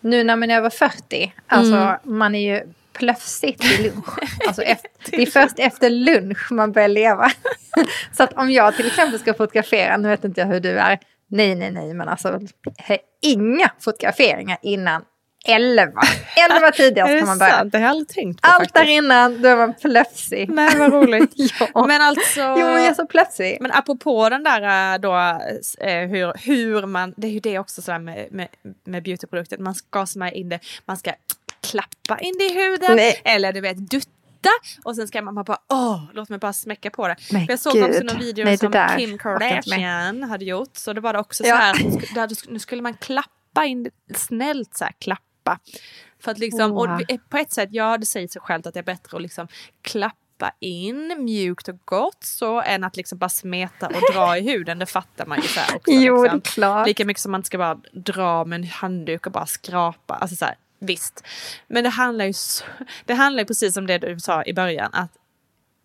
[0.00, 1.98] nu när man är över 40, alltså Mm.
[2.04, 2.62] man är ju
[2.92, 4.18] plöfsigt vid lunch.
[4.46, 7.30] Alltså efter, det är först efter lunch man börjar leva.
[8.16, 10.98] Så att om jag till exempel ska fotografera, nu vet inte jag hur du är,
[11.28, 12.40] nej, nej, nej, men alltså
[13.22, 15.02] inga fotograferingar innan
[15.44, 15.92] 11.
[16.50, 17.52] 11 tidigast kan man börja.
[17.52, 17.72] sant?
[17.72, 18.74] Det har jag aldrig tänkt på Allt faktiskt.
[18.74, 20.50] där innan, då är man plöfsig.
[20.50, 21.32] Nej, vad roligt.
[21.74, 21.86] Ja.
[21.86, 22.40] Men alltså...
[22.40, 23.58] Jo, men jag är så plötslig.
[23.60, 25.14] Men apropå den där äh, då,
[25.86, 28.48] eh, hur, hur man, det är ju det också sådär med, med,
[28.84, 31.12] med beautyprodukter, man ska smörja in det, man ska
[31.70, 33.20] klappa in det i huden, Nej.
[33.24, 34.50] eller du vet dutta
[34.84, 37.16] och sen ska man bara, åh, låt mig bara smäcka på det.
[37.32, 39.18] Men jag såg också någon video Nej, som Kim.
[39.18, 41.56] Kardashian hade gjort, så det var det också Ja.
[41.56, 45.58] så här, där, nu skulle man klappa in, snällt så här klappa.
[46.22, 46.98] För att liksom, och Åh.
[47.08, 49.48] det- på ett sätt, ja det säger sig självt att det är bättre att liksom
[49.82, 50.16] klappa
[50.60, 54.78] in mjukt och gott så än att liksom bara smeta och dra i huden.
[54.78, 55.90] Det fattar man ju så här också.
[55.94, 56.40] Jo, liksom.
[56.40, 56.86] klart.
[56.86, 60.14] Lika mycket som man ska bara dra med en handduk och bara skrapa.
[60.14, 61.24] Alltså så här, visst.
[61.66, 62.64] Men det handlar ju så,
[63.04, 64.90] det handlar ju precis om det du sa i början.
[64.92, 65.12] Att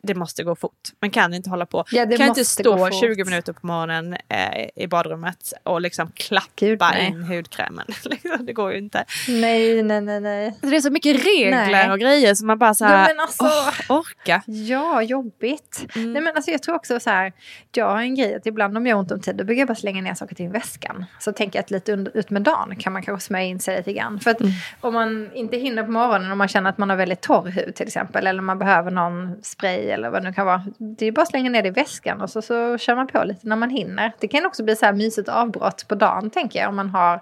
[0.05, 0.71] det måste gå fort.
[1.01, 1.83] Man kan inte hålla på.
[1.91, 2.93] Ja, det kan inte stå fort.
[2.99, 7.85] 20 minuter på morgonen eh, i badrummet och liksom klappa Gud, in hudkrämen.
[8.03, 9.05] Liksom, det går ju inte.
[9.27, 10.47] Nej, nej, nej, nej.
[10.47, 11.91] Alltså, det är så mycket regler Nej.
[11.91, 13.43] och grejer som man bara så Ja, här, men alltså-
[13.89, 14.41] åh, orka.
[14.45, 15.85] Ja, jobbigt.
[15.95, 16.13] Mm.
[16.13, 17.33] Nej, men alltså, jag tror också så här,
[17.75, 19.67] jag har en grej att ibland om jag har ont om tid, då brukar jag
[19.67, 21.05] bara slänga ner saker till väskan.
[21.19, 23.77] Så tänker jag att lite under, ut med dagen kan man kanske smörja in sig
[23.77, 24.19] lite grann.
[24.19, 24.51] För att Mm.
[24.81, 27.75] om man inte hinner på morgonen, om man känner att man har väldigt torr hud
[27.75, 30.63] till exempel, eller man behöver någon spray eller vad det nu kan vara.
[30.77, 33.23] Det är bara att slänga ner det i väskan och så, så kör man på
[33.23, 34.11] lite när man hinner.
[34.19, 37.19] Det kan också bli så här mysigt avbrott på dagen tänker jag, om man har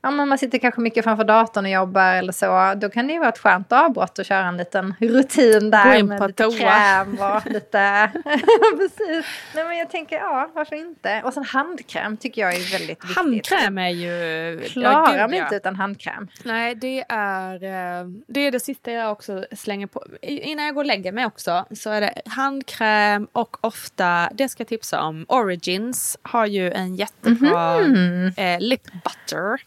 [0.00, 2.74] Ja, men man sitter kanske mycket framför datorn och jobbar eller så.
[2.80, 5.84] Då kan det ju vara ett skönt avbrott att köra en liten rutin där.
[5.92, 6.52] Gå in med lite toa.
[6.58, 8.10] kräm och lite...
[8.78, 9.26] Precis.
[9.54, 11.22] Nej, men jag tänker, ja, varför inte?
[11.24, 13.16] Och sen handkräm tycker jag är väldigt viktigt.
[13.16, 14.60] Handkräm är ju...
[14.68, 16.28] Klarar ja, mig inte utan handkräm.
[16.44, 20.04] Nej, det är, eh, det är det sista jag också slänger på.
[20.22, 24.60] Innan jag går och lägger mig också så är det handkräm och ofta, det ska
[24.60, 28.32] jag tipsa om, Origins har ju en jättebra Mhm.
[28.36, 29.60] eh, lip butter.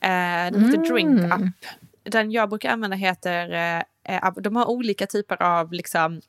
[0.00, 1.42] Eh, den heter Drink Mm.
[1.48, 1.52] Up.
[2.12, 3.52] Den jag brukar använda heter
[4.06, 6.20] eh, eh, de har olika typer av liksom,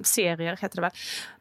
[0.00, 0.90] serier, heter det väl.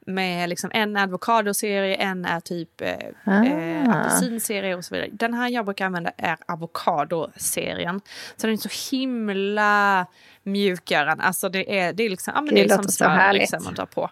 [0.06, 2.94] Med liksom, en avokadoserie, en är typ eh,
[3.24, 4.00] Ah.
[4.00, 5.10] apelsinserie och så vidare.
[5.14, 8.02] Den här jag brukar använda är avokadoserien.
[8.36, 10.06] Så den är så himla
[10.44, 11.24] mjukgörande.
[11.24, 13.42] Alltså det är, det är liksom, ja, men Det det är som så smör härligt.
[13.42, 14.10] liksom, man drar på.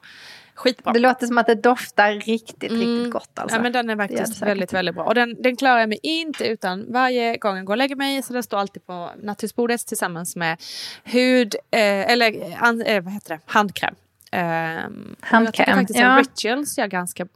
[0.56, 0.94] Skitbra.
[0.94, 2.82] Det låter som att det doftar riktigt, Mm.
[2.82, 3.58] riktigt gott alltså.
[3.58, 5.04] Ja, men den är faktiskt väldigt, väldigt bra.
[5.04, 8.22] Och den, den klarar jag mig inte utan varje gång jag går och lägger mig.
[8.24, 10.58] Så den står alltid på nattduksbordet tillsammans med
[11.04, 13.40] hud, eh, eller an, eh, vad heter det?
[13.46, 13.96] handkräm.
[14.34, 16.08] Um, Jag tycker Handkräm, faktiskt ja.
[16.08, 17.28] att Rituals gör ganska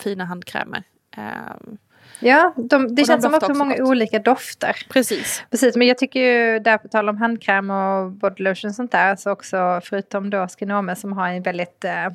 [0.00, 0.82] fina handkrämer.
[1.16, 1.78] Ehm,
[2.20, 3.88] Ja, de, det de känns som också många gott.
[3.88, 4.76] olika dofter.
[4.88, 5.42] precis.
[5.50, 9.16] Precis, men jag tycker ju där på tal om handkräm och bodylotion och sånt där
[9.16, 12.08] så också förutom då Skinome som har en väldigt eh,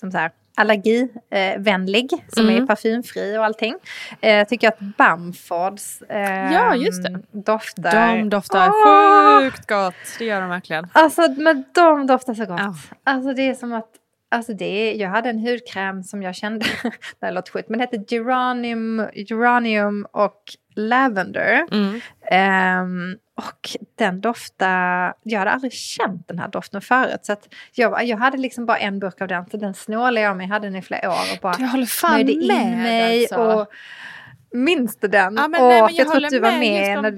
[0.00, 1.12] som så här, allergivänlig
[1.54, 2.62] eh, vänlig, som Mm.
[2.62, 3.74] är parfymfri och allting.
[4.20, 7.20] Eh, tycker att Bamfords eh, Ja, just det.
[7.32, 8.16] doftar...
[8.16, 9.40] De doftar Åh!
[9.40, 9.94] sjukt gott.
[10.18, 10.86] Det gör de verkligen.
[10.92, 12.60] Alltså men de doftar så gott.
[12.60, 12.74] Ja.
[13.04, 13.88] Alltså det är som att
[14.34, 16.66] Alltså det jag hade en hudkräm som jag kände,
[17.20, 20.42] det här låter skit, men det hette geranium, geranium och
[20.76, 21.66] lavender.
[21.72, 22.00] Mm.
[22.30, 27.20] Ehm, och den doftar, jag hade aldrig känt den här doften förut.
[27.22, 27.36] Så
[27.74, 30.66] jag, jag hade liksom bara en burk av den, så den snålade jag mig, hade
[30.66, 33.20] den i flera år och bara Jag håller fan nöjde in med mig.
[33.20, 33.36] alltså.
[33.36, 33.72] Och,
[34.54, 35.34] minns du den?
[35.36, 37.10] Ja, men, och nej, men jag, tror håller att du var med när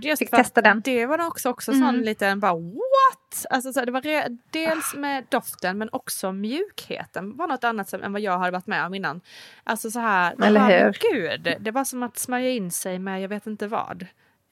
[0.00, 0.80] vi just fick testa den.
[0.84, 1.82] Det var också, också Mm.
[1.86, 3.46] sån liten bara what?
[3.50, 4.02] Alltså, så det var
[4.50, 8.66] dels med doften men också mjukheten var något annat som, än vad jag hade varit
[8.66, 9.20] med om innan.
[9.64, 10.98] Alltså så här, Eller bara, hur?
[11.12, 14.06] gud, det var som att smörja in sig med jag vet inte vad.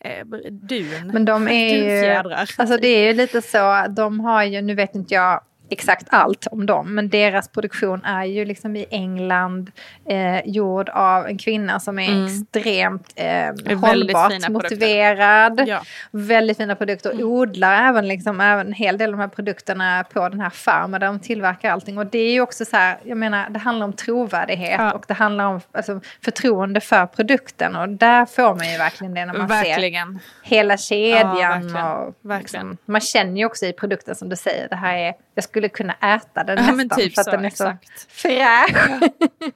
[0.05, 1.07] Eh, dun.
[1.13, 2.11] Men de är ju,
[2.57, 5.41] alltså det är ju lite så, de har ju, nu vet inte jag
[5.73, 9.71] exakt allt om dem, men deras produktion är ju liksom i England
[10.09, 12.25] eh, gjord av en kvinna som är Mm.
[12.27, 15.63] extremt eh, hållbart motiverad.
[15.67, 15.83] Ja.
[16.11, 17.11] Väldigt fina produkter.
[17.11, 17.27] Mm.
[17.27, 21.01] Odlar även, liksom, även en hel del av de här produkterna på den här farmen
[21.01, 21.99] där de tillverkar allting.
[21.99, 24.93] Och det är ju också så här, jag menar, det handlar om trovärdighet Ja.
[24.93, 27.77] och det handlar om alltså, förtroende för produkten.
[27.77, 30.19] Och där får man ju verkligen det när man ser Verkligen.
[30.43, 31.69] hela kedjan.
[31.75, 32.27] Ja, verkligen.
[32.27, 32.39] och.
[32.43, 35.69] Liksom, man känner ju också i produkten som du säger, det här är, jag skulle
[35.69, 37.99] kunna äta den Ja, nästan men typ för att så, den är exakt.
[38.01, 39.01] så fräsch.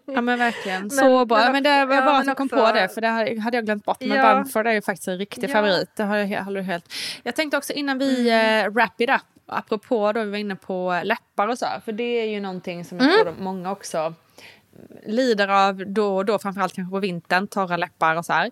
[0.07, 0.81] Ja men verkligen.
[0.81, 1.37] Men- så bra.
[1.39, 3.01] men Ja, men det var också- bra ja, att jag kom också- på det för
[3.01, 3.09] det
[3.41, 4.01] hade jag glömt bort.
[4.01, 4.23] Men Ja.
[4.23, 5.53] Bamford är ju faktiskt en riktig Ja.
[5.53, 5.91] favorit.
[5.97, 6.93] Det har jag håller helt.
[7.23, 8.67] Jag tänkte också innan vi Mm.
[8.67, 9.21] eh, wrap it up.
[9.49, 11.67] Apropå då vi var inne på läppar och så.
[11.85, 13.11] För det är ju någonting som Mm.
[13.13, 14.15] jag tror många också
[15.07, 18.51] lider av då och då, framförallt kanske på vintern, torra läppar och så här.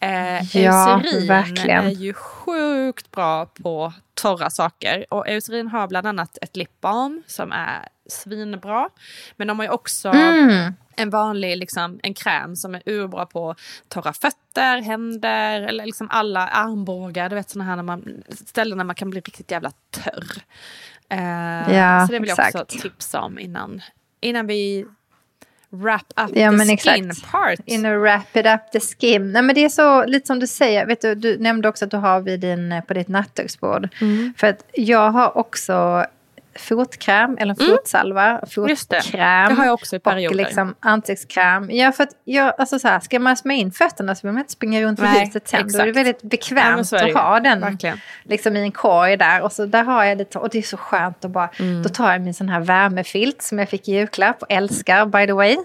[0.00, 1.84] Eh, Ja, Eucerin verkligen.
[1.86, 5.04] är ju sjukt bra på torra saker.
[5.10, 8.88] Och Eucerin har bland annat ett lip balm som är svinbra.
[9.36, 10.72] Men de har ju också Mm.
[10.96, 13.54] en vanlig liksom, en kräm som är urbra på
[13.88, 17.28] torra fötter, händer eller liksom alla armbågar.
[17.28, 20.26] Du vet sådana här när man, ställen där man kan bli riktigt jävla törr.
[21.08, 22.82] Eh, Ja, så det vill jag också exakt.
[22.82, 23.82] tipsa om innan,
[24.20, 24.86] innan vi
[25.72, 27.32] wrap up Ja, the skin exakt.
[27.32, 27.60] part.
[27.66, 29.32] In a wrap it up the skin.
[29.32, 31.90] Nej men det är så, lite som du säger, vet du, du nämnde också att
[31.90, 33.88] du har vid din, på ditt nattduksbord.
[34.00, 34.34] Mm.
[34.36, 36.06] För att jag har också
[36.58, 38.26] fotkräm, eller fotsalva,
[38.56, 38.68] Mm.
[38.68, 39.02] Just det.
[39.02, 39.48] fotkräm.
[39.48, 40.28] Det har jag också i perioder.
[40.28, 41.70] Och liksom ansiktskräm.
[41.70, 44.40] Ja, för att jag, alltså så här, ska man smörja in fötterna så vill man
[44.40, 45.68] inte springa runt i huset sen.
[45.72, 48.00] Då är det väldigt Ja, bekvämt är det att ha den Verkligen.
[48.24, 49.42] liksom i en korg där.
[49.42, 51.82] Och så där har jag lite, och det är så skönt att bara, Mm.
[51.82, 55.26] då tar jag min sån här värmefilt som jag fick i julklapp och älskar by
[55.26, 55.56] the way.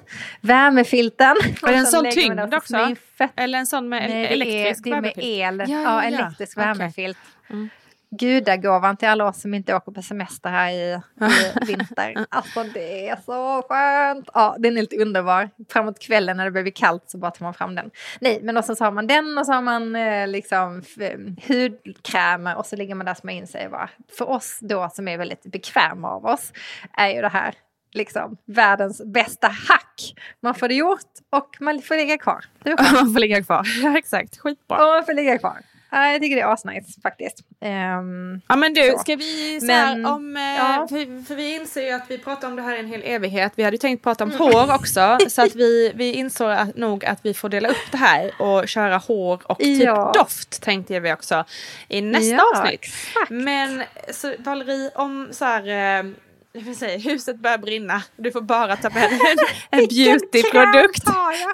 [0.41, 1.35] Värmefilten.
[1.63, 2.95] Är det en sån tyngd också?
[3.35, 5.59] Eller en sån med Nej, det är, elektrisk det är med el.
[5.59, 6.03] Ja, Ja, ja, ja.
[6.03, 6.67] elektrisk Okej.
[6.67, 7.17] värmefilt.
[8.09, 12.25] Gudagåvan till alla oss som inte åker på semester här i, i vinter.
[12.29, 14.29] Alltså det är så skönt.
[14.33, 15.49] Ja, den är lite underbar.
[15.69, 17.91] Framåt kvällen när det blir kallt så bara tar man fram den.
[18.19, 20.83] Nej, men och så har man den och så har man eh, liksom
[21.47, 23.69] hudkrämer och så ligger man där och in sig.
[23.69, 23.89] Bara.
[24.17, 26.53] För oss då som är väldigt bekväma av oss
[26.97, 27.55] är ju det här
[27.93, 30.13] liksom världens bästa hack.
[30.41, 32.45] Man får det gjort och man får ligga kvar.
[32.93, 33.67] Man får ligga kvar.
[33.83, 34.37] Ja, exakt.
[34.37, 34.77] Skitbra.
[34.77, 35.57] Och man får ligga kvar.
[35.91, 37.39] Ja, jag tycker det är asnice faktiskt.
[37.61, 38.97] Ehm, Ja men du, Så.
[38.99, 40.37] ska vi så Men, här, om...
[40.37, 40.87] Eh, ja.
[40.89, 43.53] för, för vi inser ju att vi pratar om det här i en hel evighet.
[43.55, 45.17] Vi hade ju tänkt prata om hår också.
[45.29, 48.67] Så att vi, vi insåg att, nog att vi får dela upp det här och
[48.67, 50.11] köra hår och typ Ja.
[50.15, 51.45] doft tänkte vi också
[51.87, 52.73] i nästa Ja, avsnitt.
[52.73, 53.29] exakt.
[53.29, 56.26] Men så Valerie, om så här...
[56.57, 58.03] Jag vill säga, huset börjar brinna.
[58.15, 59.37] Du får bara ta med dig en,
[59.79, 61.05] en beautyprodukt.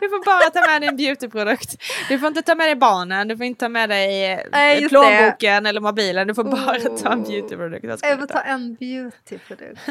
[0.02, 1.84] Du får bara ta med dig en beautyprodukt.
[2.10, 4.40] Du får inte ta med dig barnen, du får inte ta med dig
[4.80, 6.28] just plånboken eller mobilen.
[6.28, 7.28] Du får bara ta en Oh.
[7.28, 7.86] beautyprodukt.
[8.02, 8.42] Jag får ta?
[8.42, 9.82] en beautyprodukt.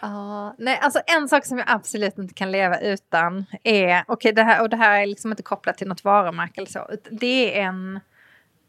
[0.00, 4.42] Ja, nej, alltså en sak som jag absolut inte kan leva utan är, okej det
[4.42, 7.62] här, och det här är liksom inte kopplat till något varumärke eller så, det är
[7.62, 8.00] en,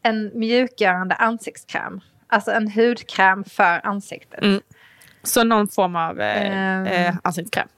[0.02, 2.00] en mjukgörande ansiktskräm.
[2.26, 4.42] alltså en hudkräm för ansiktet.
[4.42, 4.60] Mm.
[5.26, 6.86] Så någon form av eh, Ehm.
[6.86, 7.68] eh, ansiktskräm.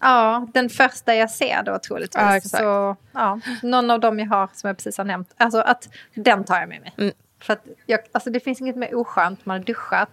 [0.00, 2.22] Ja, den första jag ser då troligtvis.
[2.22, 2.62] Ja, exakt.
[2.62, 5.34] så, ja, någon av dem jag har som jag precis har nämnt.
[5.36, 6.94] Alltså att den tar jag med mig.
[6.98, 7.12] Mm.
[7.42, 9.46] För att jag, alltså det finns inget mer oskönt.
[9.46, 10.10] Man har duschat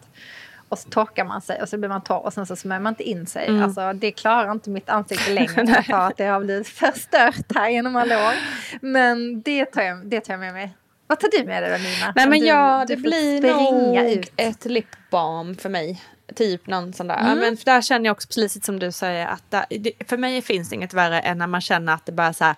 [0.69, 2.91] och så torkar man sig och så blir man torr och sen så smörjer man
[2.91, 3.47] inte in sig.
[3.47, 3.63] Mm.
[3.63, 5.65] Alltså det klarar inte mitt ansikte längre.
[5.75, 8.33] jag tar att det har blivit förstört här genom alla år.
[8.81, 10.75] Men det tar jag, det tar jag med mig.
[11.07, 12.13] Vad tar du med dig då Nina?
[12.15, 14.33] Nej men du, ja, du det blir nog ut.
[14.35, 16.01] ett lipbalm för mig.
[16.35, 17.17] Typ någon sån där.
[17.19, 17.39] Mm.
[17.39, 20.41] Men för där känner jag också precis som du säger att där, det, för mig
[20.41, 22.55] finns det inget värre än när man känner att det börjar så här,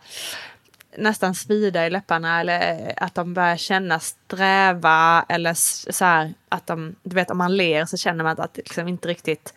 [0.97, 5.53] nästan svida i läpparna eller att de börjar känna sträva eller
[5.91, 8.87] så här att de, du vet om man ler så känner man att det liksom
[8.87, 9.53] inte riktigt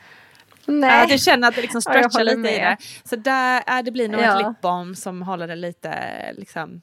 [0.66, 0.98] Nej.
[1.00, 2.76] Ja, du känner att det liksom stretchar lite i med.
[2.80, 3.08] det.
[3.08, 4.40] Så där, ja, det blir nog Ja.
[4.40, 5.92] ett lipbalm som håller det lite
[6.36, 6.82] liksom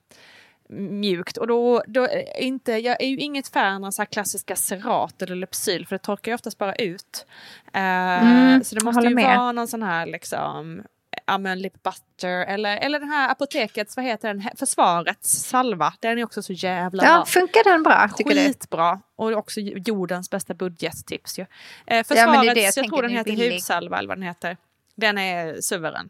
[0.73, 1.37] mjukt.
[1.37, 2.07] Och då, då
[2.39, 5.99] inte, jag är ju inget fan av så här klassiska Cerat eller Lypsyl för det
[6.03, 7.25] torkar ju oftast bara ut.
[7.73, 9.37] Eh, Mm, så det måste ju med.
[9.37, 10.83] vara någon sån här liksom
[11.25, 15.93] Ja men lip butter eller, eller den här apotekets, vad heter den, Försvarets salva.
[15.99, 17.25] Den är också så jävla Ja, bra.
[17.25, 18.07] funkar den bra?
[18.07, 19.01] Skitbra.
[19.15, 21.41] Och också jordens bästa budgettips ju.
[21.41, 21.47] Eh,
[21.85, 23.51] men det är försvarets, det jag jag, tror den heter billig.
[23.53, 24.57] hudsalva eller vad den heter.
[24.95, 26.09] Den är suverän.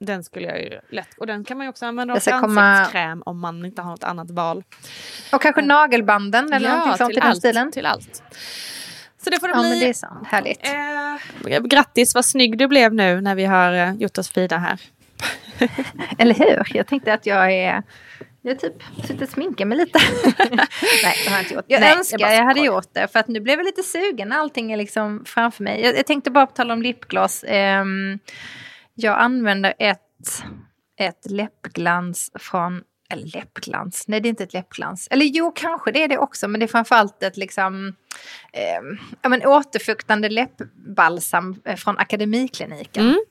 [0.00, 1.08] Den skulle jag ju lätt...
[1.18, 3.82] Och den kan man ju också använda Jag till ska komma- ansiktskräm om man inte
[3.82, 4.64] har något annat val.
[5.32, 7.72] Och kanske nagelbanden eller någonting sånt i den allt, stilen?
[7.72, 8.22] till allt.
[9.24, 9.70] Så det får det Ja, bli.
[9.70, 10.28] men det är sant.
[10.28, 10.66] Härligt.
[11.48, 14.80] Eh, grattis, vad snygg du blev nu när vi har eh, gjort oss fina här.
[16.18, 16.76] Eller hur?
[16.76, 17.82] Jag tänkte att jag är...
[18.42, 18.72] Jag typ
[19.06, 19.98] suttit och sminkat mig lite.
[20.38, 20.66] Nej,
[21.24, 21.64] det har jag inte gjort.
[21.68, 23.08] Jag Nej, jag önskar bara jag, hade gjort det.
[23.12, 25.80] För att nu blev jag lite sugen när allting är liksom framför mig.
[25.82, 27.44] Jag, jag tänkte bara på tal om lipgloss.
[27.48, 28.18] ehm,
[28.94, 30.42] jag använder ett,
[30.96, 32.82] ett läppglans från...
[33.10, 34.04] Eller läppglans?
[34.08, 35.08] Nej, det är inte ett läppglans.
[35.10, 36.48] Eller jo, kanske det är det också.
[36.48, 37.94] Men det är framförallt ett liksom...
[39.22, 43.04] ja, men återfuktande läppbalsam eh, från Akademikliniken.
[43.04, 43.24] Mm.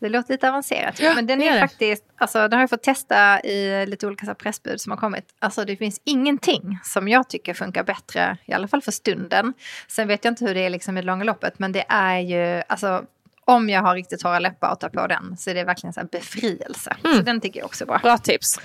[0.00, 1.00] Det låter lite avancerat.
[1.00, 4.34] Ja, men den är är faktiskt, alltså den har jag fått testa i lite olika
[4.34, 5.34] pressbud som har kommit.
[5.38, 9.52] Alltså det finns ingenting som jag tycker funkar bättre, i alla fall för stunden.
[9.88, 12.18] Sen vet jag inte hur det är liksom i det långa loppet, men det är
[12.18, 13.04] ju, alltså
[13.50, 16.00] om jag har riktigt torra läppar och tar på den så är det verkligen så
[16.00, 16.96] här befrielse.
[17.16, 17.98] Så den tycker jag också är bra.
[17.98, 18.60] Bra tips.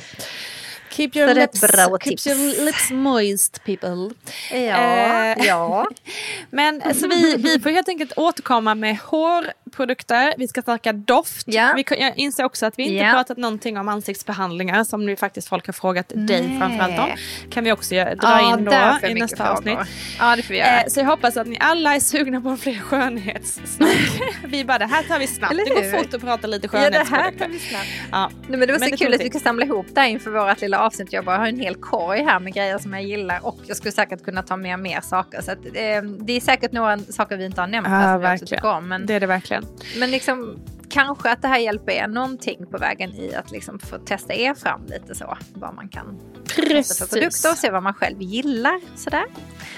[0.96, 1.60] Keep your, lips,
[2.04, 4.10] keep your lips moist people.
[4.52, 5.88] Ja, Eh, ja.
[6.50, 10.34] Men så vi, vi får helt enkelt återkomma med hårprodukter.
[10.38, 11.44] Vi ska stärka doft.
[11.48, 11.74] Ja.
[11.76, 13.12] Vi, kan- jag inser också att vi inte Ja.
[13.12, 16.60] pratat någonting om ansiktsbehandlingar som nu faktiskt folk har frågat dig Nej.
[16.60, 17.10] framförallt om.
[17.52, 19.52] Kan vi också dra ja, in då i nästa frågor.
[19.52, 19.78] avsnitt.
[20.20, 20.82] Ja, det får vi göra.
[20.82, 23.90] Eh, så jag hoppas att ni alla är sugna på fler skönhetssnack.
[24.48, 25.54] vi bara, det här tar vi snabbt.
[25.54, 27.46] Eller Det går fort att prata lite Ja, det här skönhetsprodukter.
[27.46, 27.86] tar vi snabbt.
[28.12, 28.30] Ja.
[28.48, 29.24] Nej, men det var Men så det kul att vi.
[29.30, 31.14] kunde samla ihop det inför vårt lilla avsnitt.
[31.14, 33.92] Jag bara har en hel korg här med grejer som jag gillar och jag skulle
[33.92, 35.42] säkert kunna ta med mer saker.
[35.42, 38.66] Så att, eh, det är säkert några saker vi inte har nämnt Ja, verkligen.
[38.66, 38.88] om.
[38.88, 39.66] Men, Det är det verkligen.
[40.00, 40.60] men liksom,
[40.90, 44.54] kanske att det här hjälper er någonting på vägen i att liksom få testa er
[44.54, 45.38] fram lite så.
[45.54, 46.20] Vad man kan
[46.56, 48.82] testa för produkter och se vad man själv gillar.
[48.96, 49.24] Sådär.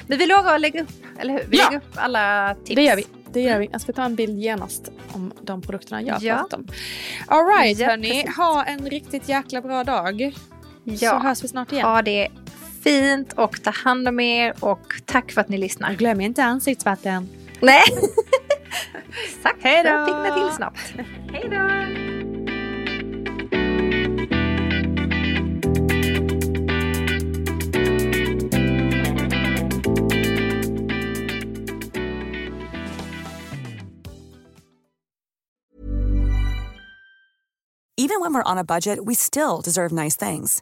[0.07, 0.89] Men vi lovar att lägga upp,
[1.19, 1.43] eller hur?
[1.49, 1.63] Vi Ja.
[1.65, 2.75] lägger upp alla tips.
[2.75, 3.05] Det gör vi.
[3.31, 3.69] Det gör vi.
[3.71, 6.35] Jag ska ta en bild genast om de produkterna jag har Ja.
[6.35, 6.67] pratat om.
[7.27, 8.09] All right, Ja, hörni.
[8.09, 8.37] precis.
[8.37, 10.33] Ha en riktigt jäkla bra dag.
[10.87, 11.85] Så Ja, hörs vi snart igen.
[11.87, 12.27] ha det
[12.83, 15.93] fint och ta hand om er och tack för att ni lyssnar.
[15.93, 17.29] Glöm inte ansiktsvatten.
[17.61, 17.83] Nej.
[19.37, 19.57] Exakt.
[19.63, 20.05] Hej då.
[20.05, 20.79] Pickna till snabbt.
[21.33, 21.67] Hej då.
[37.99, 40.61] Even when we're on a budget, we still deserve nice things.